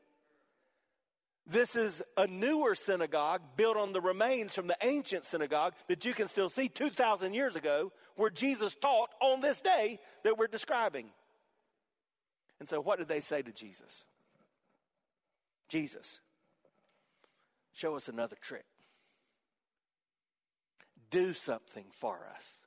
This 1.45 1.75
is 1.75 2.01
a 2.15 2.25
newer 2.25 2.73
synagogue 2.73 3.41
built 3.57 3.75
on 3.75 3.91
the 3.91 3.99
remains 3.99 4.55
from 4.55 4.67
the 4.67 4.77
ancient 4.81 5.25
synagogue 5.25 5.73
that 5.87 6.05
you 6.05 6.13
can 6.13 6.27
still 6.27 6.49
see 6.49 6.69
2,000 6.69 7.33
years 7.33 7.55
ago, 7.55 7.91
where 8.15 8.29
Jesus 8.29 8.75
taught 8.75 9.09
on 9.21 9.41
this 9.41 9.59
day 9.59 9.99
that 10.23 10.37
we're 10.37 10.47
describing. 10.47 11.07
And 12.59 12.69
so, 12.69 12.79
what 12.79 12.97
did 12.97 13.09
they 13.09 13.19
say 13.19 13.41
to 13.41 13.51
Jesus? 13.51 14.05
Jesus, 15.67 16.21
show 17.73 17.95
us 17.95 18.07
another 18.07 18.37
trick. 18.39 18.65
Do 21.09 21.33
something 21.33 21.85
for 21.91 22.27
us. 22.35 22.62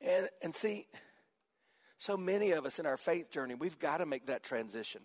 And, 0.00 0.28
and 0.42 0.54
see, 0.54 0.86
so 1.96 2.16
many 2.16 2.52
of 2.52 2.64
us 2.64 2.78
in 2.78 2.86
our 2.86 2.96
faith 2.96 3.30
journey, 3.30 3.54
we've 3.54 3.78
got 3.78 3.98
to 3.98 4.06
make 4.06 4.26
that 4.26 4.42
transition 4.42 5.02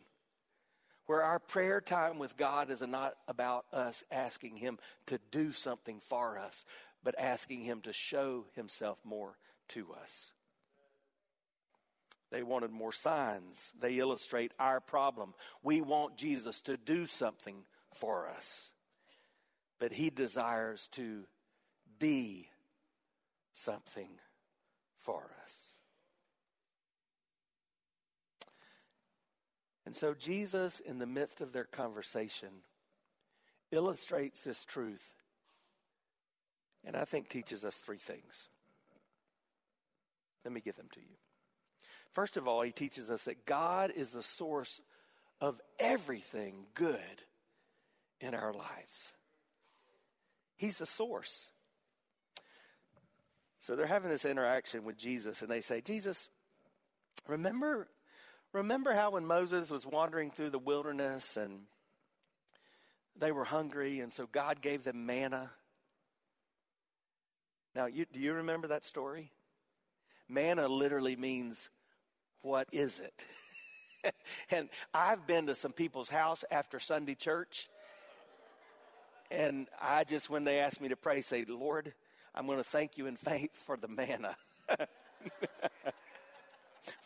where 1.05 1.23
our 1.23 1.39
prayer 1.39 1.81
time 1.81 2.17
with 2.19 2.37
God 2.37 2.69
is 2.69 2.81
not 2.81 3.13
about 3.27 3.65
us 3.73 4.03
asking 4.11 4.57
Him 4.57 4.77
to 5.07 5.19
do 5.31 5.51
something 5.51 5.99
for 6.07 6.37
us, 6.37 6.63
but 7.03 7.15
asking 7.19 7.61
Him 7.61 7.81
to 7.81 7.93
show 7.93 8.45
Himself 8.55 8.97
more 9.03 9.37
to 9.69 9.87
us. 10.01 10.31
They 12.31 12.43
wanted 12.43 12.71
more 12.71 12.93
signs. 12.93 13.71
They 13.79 13.99
illustrate 13.99 14.53
our 14.59 14.79
problem. 14.79 15.33
We 15.61 15.81
want 15.81 16.17
Jesus 16.17 16.61
to 16.61 16.77
do 16.77 17.05
something 17.05 17.57
for 17.95 18.27
us, 18.27 18.71
but 19.79 19.91
He 19.91 20.09
desires 20.09 20.87
to 20.93 21.25
be 21.99 22.49
something 23.51 24.09
for 25.03 25.21
us. 25.43 25.53
And 29.85 29.95
so 29.95 30.13
Jesus, 30.13 30.79
in 30.79 30.97
the 30.97 31.05
midst 31.05 31.41
of 31.41 31.53
their 31.53 31.65
conversation, 31.65 32.49
illustrates 33.71 34.43
this 34.43 34.63
truth 34.65 35.13
and 36.85 36.95
I 36.95 37.05
think 37.05 37.29
teaches 37.29 37.63
us 37.63 37.77
three 37.77 37.97
things. 37.97 38.47
Let 40.43 40.53
me 40.53 40.61
give 40.61 40.75
them 40.75 40.89
to 40.93 40.99
you. 40.99 41.15
First 42.11 42.37
of 42.37 42.47
all, 42.47 42.61
he 42.61 42.71
teaches 42.71 43.09
us 43.09 43.23
that 43.23 43.45
God 43.45 43.91
is 43.95 44.11
the 44.11 44.23
source 44.23 44.81
of 45.39 45.59
everything 45.79 46.65
good 46.75 46.99
in 48.19 48.35
our 48.35 48.53
lives. 48.53 49.13
He's 50.57 50.77
the 50.77 50.85
source. 50.85 51.49
So 53.63 53.75
they're 53.75 53.87
having 53.87 54.11
this 54.11 54.25
interaction 54.25 54.83
with 54.83 54.97
Jesus, 54.97 55.41
and 55.41 55.49
they 55.49 55.61
say, 55.61 55.81
Jesus, 55.81 56.29
remember 57.27 57.87
Remember 58.53 58.93
how 58.93 59.09
when 59.09 59.25
Moses 59.25 59.71
was 59.71 59.83
wandering 59.85 60.29
through 60.29 60.51
the 60.51 60.59
wilderness 60.59 61.37
and 61.37 61.61
they 63.19 63.31
were 63.31 63.45
hungry, 63.45 63.99
and 63.99 64.13
so 64.13 64.27
God 64.31 64.61
gave 64.61 64.83
them 64.83 65.07
manna? 65.07 65.49
Now, 67.75 67.87
you, 67.87 68.05
do 68.11 68.19
you 68.19 68.33
remember 68.33 68.67
that 68.67 68.85
story? 68.85 69.31
Manna 70.29 70.67
literally 70.67 71.15
means, 71.15 71.69
what 72.43 72.67
is 72.71 72.99
it? 72.99 74.13
and 74.51 74.69
I've 74.93 75.25
been 75.25 75.47
to 75.47 75.55
some 75.55 75.73
people's 75.73 76.09
house 76.09 76.45
after 76.51 76.79
Sunday 76.79 77.15
church, 77.15 77.67
and 79.31 79.67
I 79.81 80.03
just, 80.03 80.29
when 80.29 80.43
they 80.43 80.59
ask 80.59 80.79
me 80.79 80.89
to 80.89 80.95
pray, 80.95 81.21
say, 81.21 81.43
Lord, 81.47 81.93
I'm 82.35 82.45
going 82.45 82.57
to 82.57 82.63
thank 82.63 82.97
you 82.97 83.05
in 83.07 83.15
faith 83.15 83.51
for 83.65 83.77
the 83.77 83.87
manna. 83.87 84.35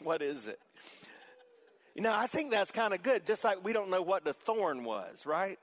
what 0.04 0.22
is 0.22 0.48
it? 0.48 0.60
You 1.96 2.04
know, 2.04 2.14
I 2.14 2.28
think 2.28 2.52
that's 2.52 2.72
kind 2.72 2.94
of 2.94 3.04
good, 3.04 3.26
just 3.26 3.44
like 3.44 3.64
we 3.64 3.74
don't 3.74 3.90
know 3.90 4.02
what 4.02 4.24
the 4.24 4.34
thorn 4.34 4.84
was, 4.84 5.26
right? 5.26 5.60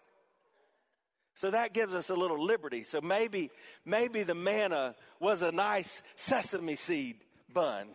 So 1.37 1.51
that 1.51 1.73
gives 1.73 1.95
us 1.95 2.11
a 2.11 2.15
little 2.15 2.45
liberty. 2.45 2.85
So 2.85 3.01
maybe, 3.01 3.51
maybe 3.85 4.23
the 4.23 4.35
manna 4.35 4.95
was 5.19 5.43
a 5.43 5.51
nice 5.51 6.03
sesame 6.17 6.77
seed 6.77 7.17
bun. 7.53 7.89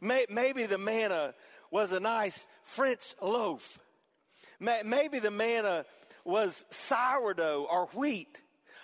Maybe 0.00 0.66
the 0.66 0.78
manna 0.78 1.34
was 1.70 1.92
a 1.92 2.00
nice 2.00 2.46
French 2.62 3.14
loaf. 3.20 3.78
Maybe 4.58 5.18
the 5.18 5.30
manna 5.30 5.84
was 6.24 6.64
sourdough 6.70 7.66
or 7.70 7.86
wheat. 7.94 8.40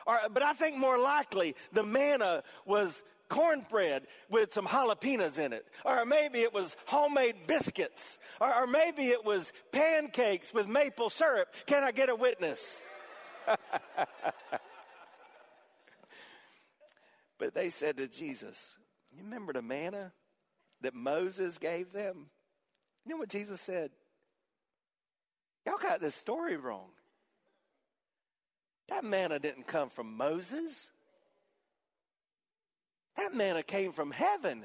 Or, 0.09 0.19
but 0.33 0.43
I 0.43 0.55
think 0.55 0.79
more 0.79 0.99
likely 0.99 1.55
the 1.73 1.85
manna 1.85 2.43
was 2.65 3.03
cornbread 3.29 4.07
with 4.31 4.55
some 4.55 4.67
jalapenos 4.67 5.38
in 5.38 5.53
it. 5.53 5.67
Or 5.85 6.07
maybe 6.07 6.41
it 6.41 6.55
was 6.55 6.75
homemade 6.87 7.47
biscuits. 7.47 8.19
Or, 8.41 8.62
or 8.62 8.67
maybe 8.67 9.09
it 9.09 9.23
was 9.23 9.53
pancakes 9.71 10.55
with 10.55 10.67
maple 10.67 11.11
syrup. 11.11 11.55
Can 11.67 11.85
I 11.85 11.93
get 11.93 12.09
a 12.09 12.17
witness? 12.17 12.81
but 17.38 17.53
they 17.55 17.69
said 17.69 17.99
to 17.99 18.09
Jesus, 18.09 18.77
You 19.15 19.25
remember 19.25 19.53
the 19.53 19.61
manna 19.61 20.15
that 20.81 20.95
Moses 20.95 21.59
gave 21.59 21.93
them? 21.93 22.31
You 23.05 23.12
know 23.12 23.19
what 23.19 23.29
Jesus 23.29 23.61
said? 23.61 23.91
Y'all 25.67 25.77
got 25.77 26.00
this 26.00 26.15
story 26.15 26.57
wrong. 26.57 26.88
That 28.88 29.04
manna 29.04 29.38
didn't 29.38 29.66
come 29.66 29.90
from 29.90 30.16
Moses. 30.16 30.90
That 33.16 33.35
manna 33.35 33.62
came 33.62 33.92
from 33.92 34.11
heaven. 34.11 34.64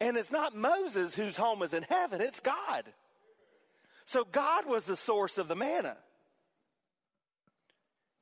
And 0.00 0.16
it's 0.16 0.30
not 0.30 0.56
Moses 0.56 1.14
whose 1.14 1.36
home 1.36 1.62
is 1.62 1.74
in 1.74 1.82
heaven, 1.82 2.20
it's 2.20 2.40
God. 2.40 2.84
So 4.06 4.24
God 4.24 4.66
was 4.66 4.86
the 4.86 4.96
source 4.96 5.38
of 5.38 5.46
the 5.46 5.54
manna. 5.54 5.96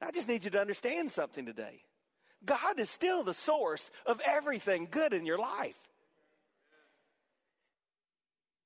I 0.01 0.11
just 0.11 0.29
need 0.29 0.45
you 0.45 0.51
to 0.51 0.61
understand 0.61 1.13
something 1.13 1.47
today. 1.47 1.83
God 2.45 2.79
is 2.79 2.89
still 2.89 3.25
the 3.25 3.35
source 3.35 3.91
of 4.07 4.21
everything 4.25 4.89
good 4.91 5.13
in 5.13 5.27
your 5.27 5.39
life. 5.39 5.77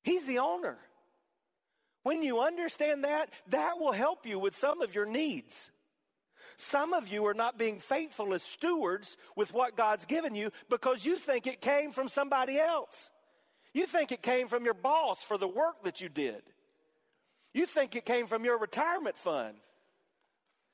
He's 0.03 0.27
the 0.27 0.41
owner. 0.41 0.79
When 2.03 2.23
you 2.23 2.41
understand 2.41 3.05
that, 3.05 3.31
that 3.49 3.79
will 3.79 3.93
help 3.93 4.27
you 4.27 4.39
with 4.39 4.57
some 4.57 4.83
of 4.83 4.95
your 4.95 5.07
needs. 5.07 5.71
Some 6.57 6.93
of 6.93 7.09
you 7.09 7.27
are 7.27 7.35
not 7.35 7.59
being 7.59 7.79
faithful 7.79 8.35
as 8.35 8.43
stewards 8.43 9.17
with 9.37 9.55
what 9.55 9.77
God's 9.77 10.05
given 10.05 10.35
you 10.35 10.51
because 10.69 11.05
you 11.05 11.17
think 11.17 11.47
it 11.47 11.61
came 11.61 11.93
from 11.93 12.09
somebody 12.09 12.59
else. 12.59 13.11
You 13.73 13.87
think 13.87 14.13
it 14.13 14.23
came 14.23 14.49
from 14.49 14.65
your 14.65 14.75
boss 14.75 15.23
for 15.23 15.39
the 15.39 15.49
work 15.49 15.85
that 15.85 16.01
you 16.01 16.09
did. 16.09 16.43
You 17.55 17.67
think 17.67 17.97
it 17.97 18.05
came 18.05 18.27
from 18.27 18.45
your 18.45 18.59
retirement 18.59 19.17
fund. 19.17 19.57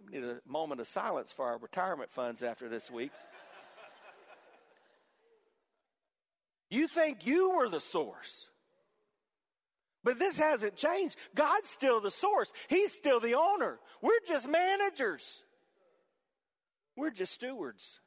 We 0.04 0.18
need 0.18 0.24
a 0.24 0.40
moment 0.46 0.80
of 0.80 0.86
silence 0.86 1.32
for 1.32 1.46
our 1.46 1.58
retirement 1.58 2.10
funds 2.10 2.42
after 2.42 2.68
this 2.68 2.90
week. 2.90 3.12
you 6.70 6.86
think 6.86 7.26
you 7.26 7.56
were 7.56 7.68
the 7.68 7.80
source. 7.80 8.48
But 10.08 10.18
this 10.18 10.38
hasn't 10.38 10.74
changed. 10.74 11.16
God's 11.34 11.68
still 11.68 12.00
the 12.00 12.10
source, 12.10 12.50
He's 12.68 12.92
still 12.92 13.20
the 13.20 13.34
owner. 13.34 13.78
We're 14.00 14.20
just 14.26 14.48
managers, 14.48 15.42
we're 16.96 17.10
just 17.10 17.34
stewards. 17.34 18.00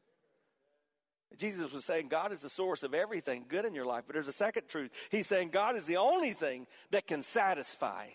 Jesus 1.38 1.72
was 1.72 1.86
saying 1.86 2.08
God 2.08 2.32
is 2.32 2.42
the 2.42 2.50
source 2.50 2.82
of 2.82 2.96
everything 2.96 3.46
good 3.48 3.66
in 3.66 3.76
your 3.76 3.86
life. 3.86 4.06
But 4.08 4.16
there's 4.16 4.28
a 4.28 4.34
second 4.34 4.64
truth. 4.68 4.90
He's 5.12 5.28
saying 5.28 5.50
God 5.50 5.76
is 5.76 5.86
the 5.86 5.98
only 5.98 6.34
thing 6.34 6.66
that 6.90 7.06
can 7.06 7.22
satisfy 7.22 8.08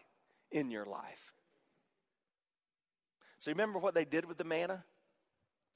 in 0.50 0.72
your 0.72 0.84
life. 0.84 1.32
So 3.38 3.52
remember 3.52 3.78
what 3.78 3.94
they 3.94 4.04
did 4.04 4.24
with 4.24 4.36
the 4.36 4.44
manna? 4.44 4.82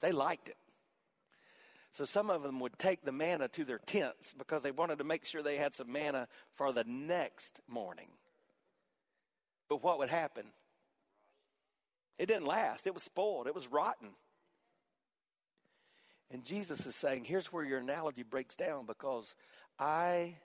They 0.01 0.11
liked 0.11 0.49
it. 0.49 0.57
So 1.91 2.05
some 2.05 2.29
of 2.29 2.41
them 2.41 2.59
would 2.61 2.79
take 2.79 3.03
the 3.03 3.11
manna 3.11 3.49
to 3.49 3.65
their 3.65 3.79
tents 3.79 4.33
because 4.33 4.63
they 4.63 4.71
wanted 4.71 4.99
to 4.99 5.03
make 5.03 5.25
sure 5.25 5.43
they 5.43 5.57
had 5.57 5.75
some 5.75 5.91
manna 5.91 6.27
for 6.53 6.71
the 6.71 6.85
next 6.85 7.59
morning. 7.67 8.07
But 9.67 9.83
what 9.83 9.99
would 9.99 10.09
happen? 10.09 10.45
It 12.17 12.27
didn't 12.27 12.45
last. 12.45 12.87
It 12.87 12.93
was 12.93 13.03
spoiled. 13.03 13.47
It 13.47 13.55
was 13.55 13.67
rotten. 13.67 14.09
And 16.29 16.45
Jesus 16.45 16.85
is 16.85 16.95
saying, 16.95 17.25
here's 17.25 17.51
where 17.51 17.65
your 17.65 17.79
analogy 17.79 18.23
breaks 18.23 18.55
down 18.55 18.85
because 18.85 19.35
I 19.77 20.35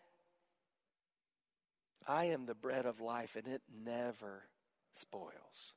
I 2.09 2.27
am 2.27 2.47
the 2.47 2.55
bread 2.55 2.87
of 2.87 3.01
life 3.01 3.37
and 3.37 3.47
it 3.47 3.63
never 3.85 4.45
spoils. 4.93 5.75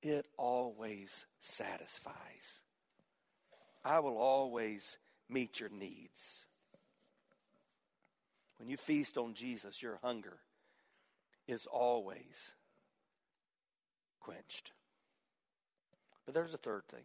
It 0.00 0.26
always 0.36 1.26
satisfies. 1.40 2.62
I 3.84 4.00
will 4.00 4.16
always 4.16 4.98
meet 5.28 5.60
your 5.60 5.70
needs. 5.70 6.44
When 8.58 8.68
you 8.68 8.76
feast 8.76 9.16
on 9.16 9.34
Jesus, 9.34 9.82
your 9.82 9.98
hunger 10.02 10.38
is 11.48 11.66
always 11.66 12.52
quenched. 14.20 14.72
But 16.24 16.34
there's 16.34 16.54
a 16.54 16.58
third 16.58 16.82
thing. 16.88 17.04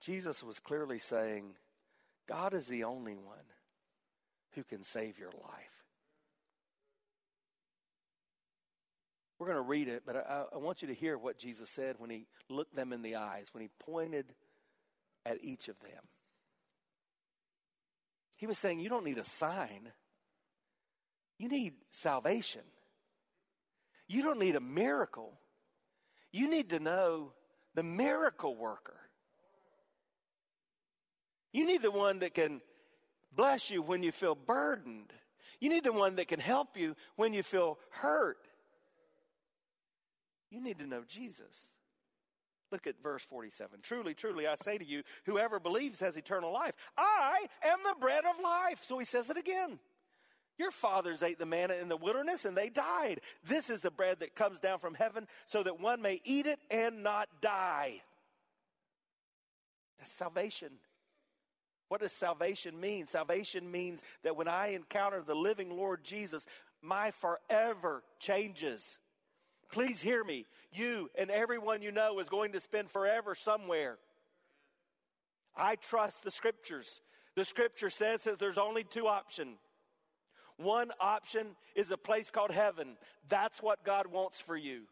Jesus 0.00 0.42
was 0.42 0.58
clearly 0.58 0.98
saying, 0.98 1.56
God 2.28 2.54
is 2.54 2.68
the 2.68 2.84
only 2.84 3.16
one 3.16 3.36
who 4.52 4.64
can 4.64 4.82
save 4.82 5.18
your 5.18 5.32
life. 5.32 5.84
We're 9.38 9.46
going 9.46 9.58
to 9.58 9.62
read 9.62 9.88
it, 9.88 10.04
but 10.06 10.16
I, 10.16 10.44
I, 10.54 10.56
want 10.56 10.80
you 10.80 10.88
to 10.88 10.94
hear 10.94 11.18
what 11.18 11.36
Jesus 11.36 11.68
said 11.68 11.96
when 11.98 12.08
he 12.08 12.26
looked 12.48 12.74
them 12.74 12.94
in 12.94 13.02
the 13.02 13.16
eyes, 13.16 13.48
when 13.52 13.62
he 13.62 13.68
pointed 13.84 14.32
at 15.26 15.42
each 15.42 15.68
of 15.68 15.78
them. 15.80 16.02
He 18.36 18.46
was 18.46 18.58
saying, 18.58 18.80
You 18.80 18.88
don't 18.88 19.04
need 19.04 19.18
a 19.18 19.24
sign, 19.24 19.90
you 21.38 21.48
need 21.48 21.74
salvation. 21.90 22.62
You 24.08 24.22
don't 24.22 24.38
need 24.38 24.54
a 24.54 24.60
miracle. 24.60 25.32
You 26.30 26.48
need 26.48 26.70
to 26.70 26.78
know 26.78 27.32
the 27.74 27.82
miracle 27.82 28.54
worker. 28.54 29.00
You 31.52 31.66
need 31.66 31.82
the 31.82 31.90
one 31.90 32.20
that 32.20 32.32
can 32.34 32.60
bless 33.34 33.68
you 33.68 33.82
when 33.82 34.04
you 34.04 34.12
feel 34.12 34.36
burdened. 34.36 35.12
You 35.60 35.70
need 35.70 35.84
the 35.84 35.92
one 35.92 36.16
that 36.16 36.28
can 36.28 36.38
help 36.38 36.76
you 36.76 36.94
when 37.16 37.32
you 37.32 37.42
feel 37.42 37.78
hurt. 37.90 38.46
You 40.50 40.60
need 40.62 40.78
to 40.78 40.86
know 40.86 41.02
Jesus. 41.06 41.72
Look 42.72 42.86
at 42.86 43.00
verse 43.02 43.22
47. 43.28 43.80
Truly, 43.82 44.14
truly, 44.14 44.46
I 44.46 44.56
say 44.56 44.78
to 44.78 44.84
you, 44.84 45.02
whoever 45.24 45.60
believes 45.60 46.00
has 46.00 46.16
eternal 46.16 46.52
life. 46.52 46.74
I 46.96 47.46
am 47.64 47.78
the 47.84 47.94
bread 48.00 48.24
of 48.24 48.42
life. 48.42 48.82
So 48.82 48.98
he 48.98 49.04
says 49.04 49.30
it 49.30 49.36
again. 49.36 49.78
Your 50.58 50.70
fathers 50.70 51.22
ate 51.22 51.38
the 51.38 51.46
manna 51.46 51.74
in 51.74 51.88
the 51.88 51.96
wilderness 51.96 52.44
and 52.44 52.56
they 52.56 52.70
died. 52.70 53.20
This 53.46 53.68
is 53.68 53.82
the 53.82 53.90
bread 53.90 54.20
that 54.20 54.34
comes 54.34 54.58
down 54.58 54.78
from 54.78 54.94
heaven 54.94 55.26
so 55.44 55.62
that 55.62 55.80
one 55.80 56.00
may 56.00 56.20
eat 56.24 56.46
it 56.46 56.58
and 56.70 57.02
not 57.02 57.28
die. 57.40 58.00
That's 59.98 60.12
salvation. 60.12 60.70
What 61.88 62.00
does 62.00 62.12
salvation 62.12 62.80
mean? 62.80 63.06
Salvation 63.06 63.70
means 63.70 64.02
that 64.24 64.36
when 64.36 64.48
I 64.48 64.68
encounter 64.68 65.22
the 65.22 65.34
living 65.34 65.76
Lord 65.76 66.02
Jesus, 66.02 66.46
my 66.82 67.12
forever 67.12 68.02
changes. 68.18 68.98
Please 69.70 70.00
hear 70.00 70.22
me. 70.24 70.46
You 70.72 71.10
and 71.18 71.30
everyone 71.30 71.82
you 71.82 71.92
know 71.92 72.18
is 72.20 72.28
going 72.28 72.52
to 72.52 72.60
spend 72.60 72.90
forever 72.90 73.34
somewhere. 73.34 73.98
I 75.56 75.76
trust 75.76 76.22
the 76.22 76.30
scriptures. 76.30 77.00
The 77.34 77.44
scripture 77.44 77.90
says 77.90 78.22
that 78.24 78.38
there's 78.38 78.58
only 78.58 78.84
two 78.84 79.06
options. 79.06 79.58
One 80.56 80.90
option 81.00 81.48
is 81.74 81.90
a 81.90 81.98
place 81.98 82.30
called 82.30 82.50
heaven. 82.50 82.96
That's 83.28 83.62
what 83.62 83.84
God 83.84 84.06
wants 84.06 84.40
for 84.40 84.56
you. 84.56 84.82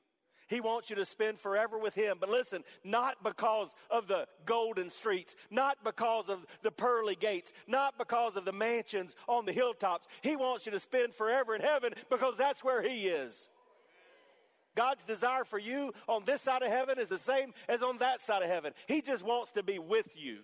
He 0.47 0.61
wants 0.61 0.91
you 0.91 0.97
to 0.97 1.07
spend 1.07 1.41
forever 1.41 1.79
with 1.79 1.95
Him. 1.95 2.19
But 2.21 2.29
listen, 2.29 2.65
not 2.85 3.23
because 3.25 3.75
of 3.91 4.09
the 4.09 4.27
golden 4.45 4.91
streets, 4.91 5.37
not 5.51 5.79
because 5.83 6.29
of 6.29 6.45
the 6.63 6.71
pearly 6.71 7.17
gates, 7.17 7.53
not 7.67 7.97
because 7.97 8.37
of 8.37 8.45
the 8.45 8.53
mansions 8.53 9.15
on 9.27 9.47
the 9.47 9.53
hilltops. 9.53 10.07
He 10.23 10.37
wants 10.37 10.67
you 10.67 10.73
to 10.73 10.79
spend 10.79 11.15
forever 11.15 11.55
in 11.55 11.63
heaven 11.63 11.95
because 12.11 12.35
that's 12.37 12.63
where 12.63 12.83
He 12.83 13.07
is. 13.09 13.49
God's 14.75 15.05
desire 15.05 15.45
for 15.45 15.59
you 15.59 15.93
on 16.09 16.25
this 16.25 16.43
side 16.43 16.63
of 16.63 16.69
heaven 16.69 16.99
is 16.99 17.09
the 17.09 17.19
same 17.19 17.53
as 17.69 17.83
on 17.83 17.99
that 17.99 18.25
side 18.25 18.43
of 18.43 18.49
heaven. 18.49 18.73
He 18.87 19.03
just 19.03 19.25
wants 19.25 19.53
to 19.53 19.63
be 19.63 19.79
with 19.79 20.09
you. 20.17 20.39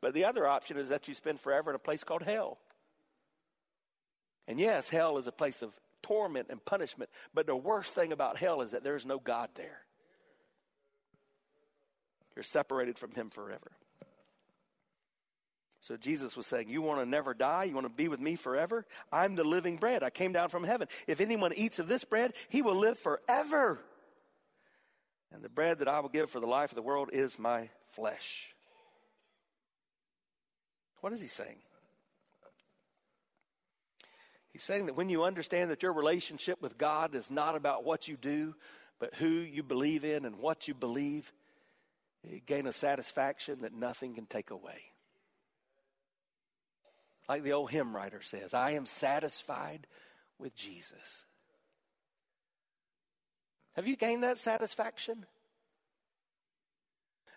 But 0.00 0.14
the 0.14 0.24
other 0.24 0.46
option 0.46 0.76
is 0.76 0.88
that 0.88 1.06
you 1.06 1.14
spend 1.14 1.40
forever 1.40 1.70
in 1.70 1.76
a 1.76 1.78
place 1.78 2.02
called 2.02 2.22
hell. 2.22 2.58
And 4.48 4.58
yes, 4.58 4.88
hell 4.88 5.18
is 5.18 5.28
a 5.28 5.32
place 5.32 5.62
of 5.62 5.72
torment 6.02 6.48
and 6.50 6.64
punishment, 6.64 7.10
but 7.32 7.46
the 7.46 7.54
worst 7.54 7.94
thing 7.94 8.12
about 8.12 8.36
hell 8.36 8.60
is 8.60 8.72
that 8.72 8.82
there's 8.82 9.06
no 9.06 9.18
God 9.18 9.50
there. 9.54 9.82
You're 12.34 12.42
separated 12.42 12.98
from 12.98 13.12
Him 13.12 13.30
forever. 13.30 13.72
So 15.82 15.96
Jesus 15.96 16.36
was 16.36 16.46
saying, 16.46 16.68
You 16.68 16.80
want 16.80 17.00
to 17.00 17.06
never 17.06 17.34
die? 17.34 17.64
You 17.64 17.74
want 17.74 17.86
to 17.86 17.92
be 17.92 18.08
with 18.08 18.20
me 18.20 18.36
forever? 18.36 18.86
I'm 19.12 19.34
the 19.34 19.44
living 19.44 19.76
bread. 19.76 20.02
I 20.02 20.10
came 20.10 20.32
down 20.32 20.48
from 20.48 20.64
heaven. 20.64 20.86
If 21.08 21.20
anyone 21.20 21.52
eats 21.54 21.80
of 21.80 21.88
this 21.88 22.04
bread, 22.04 22.32
he 22.48 22.62
will 22.62 22.76
live 22.76 22.98
forever. 22.98 23.80
And 25.32 25.42
the 25.42 25.48
bread 25.48 25.80
that 25.80 25.88
I 25.88 26.00
will 26.00 26.08
give 26.08 26.30
for 26.30 26.40
the 26.40 26.46
life 26.46 26.70
of 26.70 26.76
the 26.76 26.82
world 26.82 27.10
is 27.12 27.38
my 27.38 27.68
flesh. 27.90 28.48
What 31.00 31.12
is 31.12 31.20
he 31.20 31.26
saying? 31.26 31.58
He's 34.52 34.62
saying 34.62 34.86
that 34.86 34.96
when 34.96 35.08
you 35.08 35.24
understand 35.24 35.70
that 35.70 35.82
your 35.82 35.94
relationship 35.94 36.62
with 36.62 36.78
God 36.78 37.16
is 37.16 37.30
not 37.30 37.56
about 37.56 37.84
what 37.84 38.06
you 38.06 38.16
do, 38.16 38.54
but 39.00 39.14
who 39.14 39.28
you 39.28 39.64
believe 39.64 40.04
in 40.04 40.26
and 40.26 40.38
what 40.38 40.68
you 40.68 40.74
believe, 40.74 41.32
you 42.22 42.38
gain 42.38 42.68
a 42.68 42.72
satisfaction 42.72 43.62
that 43.62 43.72
nothing 43.72 44.14
can 44.14 44.26
take 44.26 44.50
away. 44.50 44.91
Like 47.28 47.42
the 47.42 47.52
old 47.52 47.70
hymn 47.70 47.94
writer 47.94 48.20
says, 48.20 48.52
I 48.52 48.72
am 48.72 48.86
satisfied 48.86 49.86
with 50.38 50.54
Jesus. 50.54 51.24
Have 53.74 53.86
you 53.86 53.96
gained 53.96 54.22
that 54.22 54.38
satisfaction? 54.38 55.24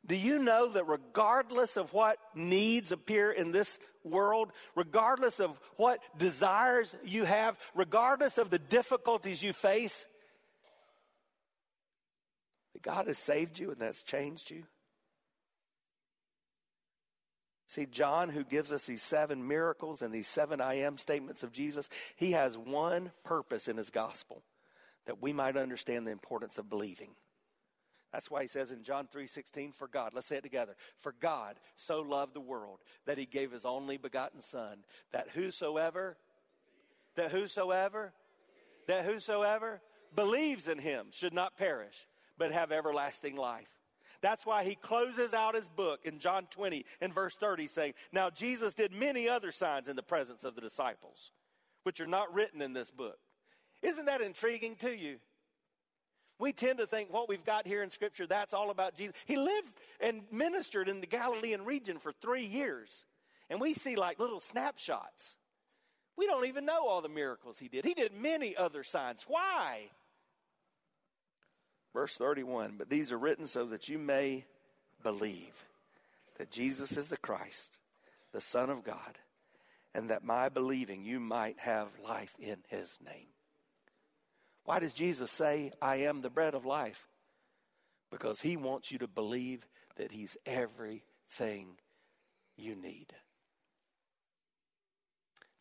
Do 0.06 0.16
you 0.16 0.38
know 0.38 0.70
that 0.70 0.84
regardless 0.84 1.78
of 1.78 1.94
what 1.94 2.18
needs 2.36 2.92
appear 2.92 3.32
in 3.32 3.52
this 3.52 3.80
world, 4.04 4.52
regardless 4.76 5.40
of 5.40 5.60
what 5.78 6.00
desires 6.18 6.96
you 7.04 7.24
have, 7.24 7.58
regardless 7.74 8.38
of 8.38 8.50
the 8.50 8.60
difficulties 8.60 9.42
you 9.42 9.52
face, 9.52 10.08
that 12.74 12.84
God 12.84 13.08
has 13.08 13.18
saved 13.18 13.58
you 13.58 13.72
and 13.72 13.80
that's 13.80 14.04
changed 14.04 14.52
you? 14.52 14.64
See, 17.76 17.86
John, 17.86 18.30
who 18.30 18.46
gives 18.46 18.72
us 18.72 18.86
these 18.86 19.04
seven 19.04 19.46
miracles 19.46 20.02
and 20.02 20.14
these 20.14 20.30
seven 20.30 20.62
I 20.62 20.76
am 20.76 20.98
statements 20.98 21.44
of 21.44 21.52
Jesus, 21.52 21.90
he 22.16 22.32
has 22.32 22.58
one 22.58 23.12
purpose 23.26 23.68
in 23.68 23.76
his 23.76 23.90
gospel 23.90 24.44
that 25.08 25.22
we 25.22 25.34
might 25.34 25.58
understand 25.58 26.08
the 26.08 26.14
importance 26.14 26.58
of 26.58 26.70
believing. 26.70 27.10
That's 28.14 28.32
why 28.32 28.44
he 28.44 28.48
says 28.48 28.72
in 28.72 28.84
John 28.84 29.10
3:16 29.10 29.74
for 29.74 29.90
God, 29.90 30.14
let's 30.14 30.28
say 30.28 30.38
it 30.38 30.44
together. 30.44 30.78
For 31.02 31.12
God 31.12 31.60
so 31.76 32.00
loved 32.00 32.34
the 32.34 32.40
world 32.40 32.80
that 33.04 33.18
he 33.18 33.26
gave 33.26 33.52
his 33.52 33.66
only 33.66 33.98
begotten 33.98 34.40
son 34.40 34.86
that 35.12 35.32
whosoever 35.32 36.18
that 37.16 37.32
whosoever 37.32 38.14
that 38.88 39.04
whosoever 39.04 39.82
believes 40.16 40.70
in 40.70 40.80
him 40.80 41.08
should 41.12 41.34
not 41.34 41.58
perish 41.58 42.08
but 42.38 42.54
have 42.54 42.72
everlasting 42.72 43.36
life. 43.36 43.75
That's 44.26 44.44
why 44.44 44.64
he 44.64 44.74
closes 44.74 45.36
out 45.36 45.54
his 45.54 45.70
book 45.70 46.00
in 46.04 46.18
John 46.18 46.48
20 46.50 46.84
and 47.00 47.14
verse 47.14 47.36
30 47.36 47.68
saying, 47.68 47.94
Now 48.12 48.32
Jesus 48.32 48.74
did 48.74 48.92
many 48.92 49.30
other 49.30 49.52
signs 49.52 49.88
in 49.88 49.96
the 49.96 50.02
presence 50.02 50.44
of 50.44 50.56
the 50.56 50.62
disciples, 50.62 51.30
which 51.84 52.00
are 52.00 52.08
not 52.08 52.34
written 52.34 52.60
in 52.60 52.74
this 52.74 52.90
book. 52.90 53.20
Isn't 53.84 54.06
that 54.06 54.22
intriguing 54.22 54.78
to 54.78 54.90
you? 54.90 55.18
We 56.40 56.54
tend 56.54 56.80
to 56.80 56.88
think 56.88 57.14
what 57.14 57.30
we've 57.30 57.46
got 57.46 57.68
here 57.68 57.84
in 57.84 57.92
Scripture, 57.92 58.26
that's 58.26 58.56
all 58.56 58.72
about 58.72 58.96
Jesus. 58.96 59.14
He 59.28 59.38
lived 59.38 59.80
and 60.02 60.24
ministered 60.32 60.90
in 60.90 61.02
the 61.02 61.08
Galilean 61.08 61.64
region 61.64 62.00
for 62.00 62.12
three 62.12 62.46
years. 62.46 63.06
And 63.52 63.62
we 63.62 63.76
see 63.76 63.96
like 63.96 64.18
little 64.18 64.40
snapshots. 64.40 65.38
We 66.18 66.26
don't 66.26 66.48
even 66.48 66.66
know 66.66 66.88
all 66.88 67.04
the 67.04 67.10
miracles 67.10 67.60
he 67.60 67.68
did. 67.68 67.86
He 67.86 67.94
did 67.94 68.12
many 68.12 68.58
other 68.58 68.84
signs. 68.84 69.24
Why? 69.28 69.92
Verse 71.96 72.14
31 72.14 72.76
But 72.78 72.90
these 72.90 73.12
are 73.14 73.18
written 73.18 73.48
so 73.48 73.66
that 73.68 73.88
you 73.88 73.98
may 73.98 74.46
believe 75.02 75.66
that 76.38 76.52
Jesus 76.52 76.98
is 76.98 77.08
the 77.08 77.18
Christ, 77.18 77.72
the 78.34 78.42
Son 78.42 78.70
of 78.70 78.84
God, 78.84 79.18
and 79.94 80.10
that 80.10 80.28
by 80.28 80.50
believing 80.50 81.06
you 81.06 81.22
might 81.22 81.58
have 81.60 81.88
life 82.04 82.36
in 82.38 82.58
his 82.68 83.00
name. 83.04 83.28
Why 84.66 84.80
does 84.80 84.92
Jesus 84.92 85.32
say, 85.32 85.72
I 85.82 85.98
am 85.98 86.22
the 86.22 86.30
bread 86.30 86.54
of 86.54 86.66
life? 86.66 87.08
Because 88.12 88.42
he 88.42 88.58
wants 88.58 88.92
you 88.92 88.98
to 89.00 89.08
believe 89.08 89.66
that 89.96 90.12
he's 90.12 90.36
everything 90.46 91.78
you 92.58 92.76
need. 92.76 93.08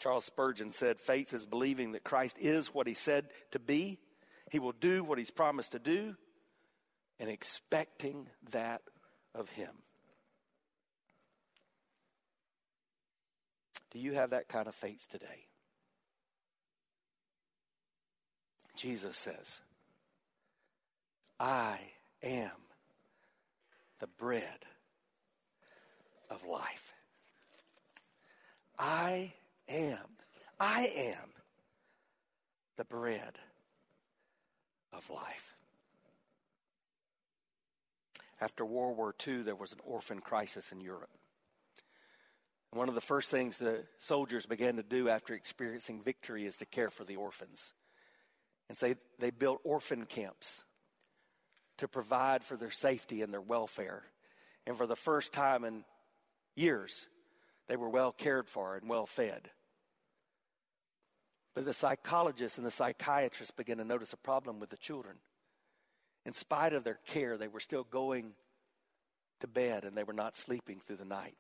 Charles 0.01 0.25
Spurgeon 0.25 0.73
said, 0.73 0.99
Faith 0.99 1.33
is 1.33 1.47
believing 1.47 1.93
that 1.93 2.03
Christ 2.03 2.37
is 2.41 2.75
what 2.75 2.89
he 2.89 2.95
said 2.95 3.27
to 3.53 3.61
be, 3.61 3.99
he 4.51 4.59
will 4.59 4.73
do 4.73 5.05
what 5.05 5.19
he's 5.19 5.31
promised 5.31 5.73
to 5.73 5.79
do, 5.79 6.17
and 7.19 7.31
expecting 7.31 8.27
that 8.51 8.83
of 9.35 9.51
him. 9.51 9.71
Do 13.91 13.99
you 13.99 14.15
have 14.15 14.31
that 14.31 14.49
kind 14.49 14.67
of 14.67 14.75
faith 14.75 15.07
today? 15.11 15.47
Jesus 18.77 19.17
says, 19.17 19.61
I 21.39 21.79
am 22.23 22.51
the 24.01 24.09
bread 24.09 24.65
of 26.29 26.45
life. 26.45 26.93
I 28.79 29.33
am, 29.69 29.99
I 30.59 30.91
am 30.97 31.31
the 32.77 32.85
bread 32.85 33.39
of 34.93 35.09
life. 35.09 35.54
After 38.41 38.65
World 38.65 38.97
War 38.97 39.15
II, 39.27 39.43
there 39.43 39.55
was 39.55 39.73
an 39.73 39.81
orphan 39.85 40.21
crisis 40.21 40.73
in 40.73 40.81
Europe. 40.81 41.11
one 42.71 42.89
of 42.89 42.97
the 42.97 43.01
first 43.01 43.31
things 43.31 43.57
the 43.57 43.85
soldiers 43.99 44.47
began 44.47 44.75
to 44.77 44.83
do 44.83 45.09
after 45.09 45.33
experiencing 45.33 46.03
victory 46.03 46.45
is 46.45 46.57
to 46.57 46.67
care 46.67 46.91
for 46.91 47.05
the 47.05 47.15
orphans. 47.15 47.73
And 48.69 48.77
so 48.77 48.95
they 49.21 49.31
built 49.31 49.61
orphan 49.63 50.07
camps 50.07 50.63
to 51.79 51.87
provide 51.87 52.43
for 52.43 52.57
their 52.57 52.73
safety 52.73 53.23
and 53.23 53.33
their 53.33 53.41
welfare. 53.41 54.05
And 54.67 54.77
for 54.77 54.87
the 54.87 54.97
first 54.97 55.33
time 55.33 55.65
in 55.65 55.85
years, 56.57 57.07
they 57.69 57.77
were 57.77 57.89
well 57.89 58.13
cared 58.13 58.49
for 58.49 58.77
and 58.77 58.89
well 58.89 59.07
fed. 59.07 59.51
But 61.55 61.65
the 61.65 61.73
psychologists 61.73 62.59
and 62.59 62.67
the 62.67 62.71
psychiatrists 62.71 63.55
began 63.55 63.79
to 63.79 63.85
notice 63.85 64.13
a 64.13 64.17
problem 64.17 64.59
with 64.59 64.71
the 64.71 64.77
children. 64.77 65.17
In 66.27 66.33
spite 66.33 66.73
of 66.73 66.85
their 66.85 66.99
care, 67.07 67.37
they 67.37 67.49
were 67.49 67.61
still 67.61 67.85
going 67.85 68.33
to 69.41 69.47
bed 69.47 69.85
and 69.85 69.97
they 69.97 70.05
were 70.05 70.13
not 70.13 70.37
sleeping 70.37 70.81
through 70.81 70.97
the 70.97 71.05
night. 71.05 71.37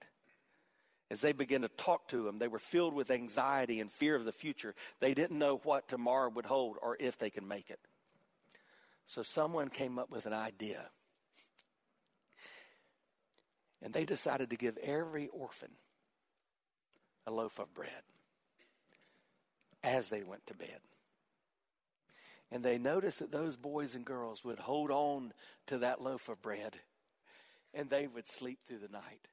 As 1.11 1.21
they 1.21 1.33
began 1.33 1.63
to 1.63 1.69
talk 1.69 2.09
to 2.09 2.27
him, 2.27 2.39
they 2.39 2.49
were 2.49 2.59
filled 2.59 2.95
with 2.95 3.11
anxiety 3.11 3.81
and 3.81 3.93
fear 3.93 4.15
of 4.15 4.25
the 4.25 4.33
future. 4.33 4.75
They 5.01 5.15
didn't 5.15 5.39
know 5.39 5.61
what 5.63 5.89
tomorrow 5.89 6.31
would 6.31 6.47
hold 6.47 6.77
or 6.83 6.97
if 6.99 7.19
they 7.19 7.31
could 7.31 7.47
make 7.47 7.71
it. 7.71 7.81
So 9.07 9.23
someone 9.23 9.69
came 9.69 9.99
up 9.99 10.11
with 10.11 10.27
an 10.27 10.33
idea. 10.33 10.91
And 13.83 13.93
they 13.93 14.07
decided 14.07 14.51
to 14.51 14.57
give 14.57 14.79
every 14.79 15.29
orphan 15.29 15.71
a 17.27 17.31
loaf 17.31 17.59
of 17.59 17.73
bread 17.75 17.91
as 19.83 20.09
they 20.09 20.23
went 20.23 20.47
to 20.47 20.55
bed. 20.55 20.81
And 22.55 22.65
they 22.65 22.79
noticed 22.79 23.19
that 23.19 23.31
those 23.31 23.57
boys 23.57 23.95
and 23.95 24.05
girls 24.05 24.45
would 24.45 24.59
hold 24.59 24.91
on 24.91 25.35
to 25.67 25.79
that 25.79 26.01
loaf 26.01 26.31
of 26.31 26.41
bread 26.41 26.77
and 27.75 27.91
they 27.91 28.07
would 28.07 28.29
sleep 28.29 28.61
through 28.67 28.79
the 28.79 28.89
night 28.89 29.29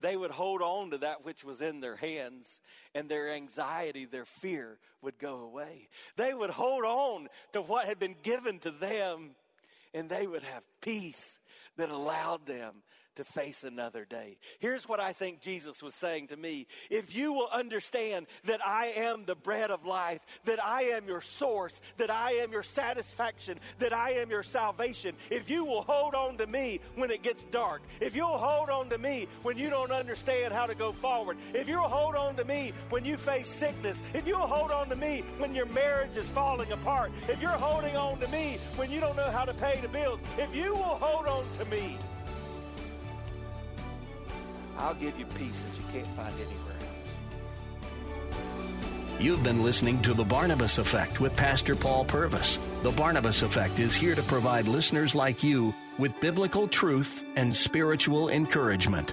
they 0.00 0.16
would 0.16 0.30
hold 0.30 0.62
on 0.62 0.90
to 0.90 0.98
that 0.98 1.24
which 1.24 1.44
was 1.44 1.60
in 1.60 1.80
their 1.80 1.96
hands, 1.96 2.60
and 2.94 3.08
their 3.08 3.30
anxiety, 3.30 4.04
their 4.04 4.24
fear 4.24 4.78
would 5.02 5.18
go 5.18 5.40
away. 5.40 5.88
They 6.16 6.32
would 6.32 6.50
hold 6.50 6.84
on 6.84 7.28
to 7.52 7.60
what 7.60 7.86
had 7.86 7.98
been 7.98 8.16
given 8.22 8.60
to 8.60 8.70
them, 8.70 9.30
and 9.92 10.08
they 10.08 10.26
would 10.26 10.44
have 10.44 10.62
peace 10.80 11.38
that 11.76 11.90
allowed 11.90 12.46
them 12.46 12.82
to 13.18 13.24
face 13.24 13.64
another 13.64 14.04
day. 14.04 14.38
Here's 14.60 14.88
what 14.88 15.00
I 15.00 15.12
think 15.12 15.40
Jesus 15.40 15.82
was 15.82 15.94
saying 15.94 16.28
to 16.28 16.36
me. 16.36 16.68
If 16.88 17.16
you 17.16 17.32
will 17.32 17.48
understand 17.52 18.26
that 18.44 18.64
I 18.64 18.86
am 18.96 19.24
the 19.24 19.34
bread 19.34 19.72
of 19.72 19.84
life, 19.84 20.24
that 20.44 20.64
I 20.64 20.82
am 20.82 21.08
your 21.08 21.20
source, 21.20 21.80
that 21.96 22.10
I 22.10 22.34
am 22.34 22.52
your 22.52 22.62
satisfaction, 22.62 23.58
that 23.80 23.92
I 23.92 24.12
am 24.12 24.30
your 24.30 24.44
salvation, 24.44 25.16
if 25.30 25.50
you 25.50 25.64
will 25.64 25.82
hold 25.82 26.14
on 26.14 26.38
to 26.38 26.46
me 26.46 26.80
when 26.94 27.10
it 27.10 27.22
gets 27.22 27.42
dark, 27.50 27.82
if 28.00 28.14
you'll 28.14 28.38
hold 28.38 28.70
on 28.70 28.88
to 28.90 28.98
me 28.98 29.26
when 29.42 29.58
you 29.58 29.68
don't 29.68 29.90
understand 29.90 30.54
how 30.54 30.66
to 30.66 30.76
go 30.76 30.92
forward, 30.92 31.36
if 31.54 31.68
you'll 31.68 31.88
hold 31.88 32.14
on 32.14 32.36
to 32.36 32.44
me 32.44 32.72
when 32.90 33.04
you 33.04 33.16
face 33.16 33.48
sickness, 33.48 34.00
if 34.14 34.28
you'll 34.28 34.46
hold 34.46 34.70
on 34.70 34.88
to 34.88 34.96
me 34.96 35.24
when 35.38 35.56
your 35.56 35.66
marriage 35.66 36.16
is 36.16 36.28
falling 36.30 36.70
apart, 36.70 37.10
if 37.28 37.42
you're 37.42 37.50
holding 37.50 37.96
on 37.96 38.20
to 38.20 38.28
me 38.28 38.58
when 38.76 38.92
you 38.92 39.00
don't 39.00 39.16
know 39.16 39.30
how 39.32 39.44
to 39.44 39.54
pay 39.54 39.80
the 39.80 39.88
bills, 39.88 40.20
if 40.38 40.54
you 40.54 40.72
will 40.72 40.98
hold 41.00 41.26
on 41.26 41.44
to 41.58 41.64
me, 41.64 41.98
I'll 44.78 44.94
give 44.94 45.18
you 45.18 45.26
peace 45.26 45.62
that 45.62 45.76
you 45.76 45.84
can't 45.92 46.06
find 46.16 46.32
anywhere 46.34 46.76
else. 46.80 47.16
You've 49.20 49.42
been 49.42 49.64
listening 49.64 50.00
to 50.02 50.14
The 50.14 50.24
Barnabas 50.24 50.78
Effect 50.78 51.20
with 51.20 51.36
Pastor 51.36 51.74
Paul 51.74 52.04
Purvis. 52.04 52.60
The 52.84 52.92
Barnabas 52.92 53.42
Effect 53.42 53.80
is 53.80 53.94
here 53.94 54.14
to 54.14 54.22
provide 54.22 54.68
listeners 54.68 55.16
like 55.16 55.42
you 55.42 55.74
with 55.98 56.18
biblical 56.20 56.68
truth 56.68 57.24
and 57.34 57.54
spiritual 57.54 58.30
encouragement. 58.30 59.12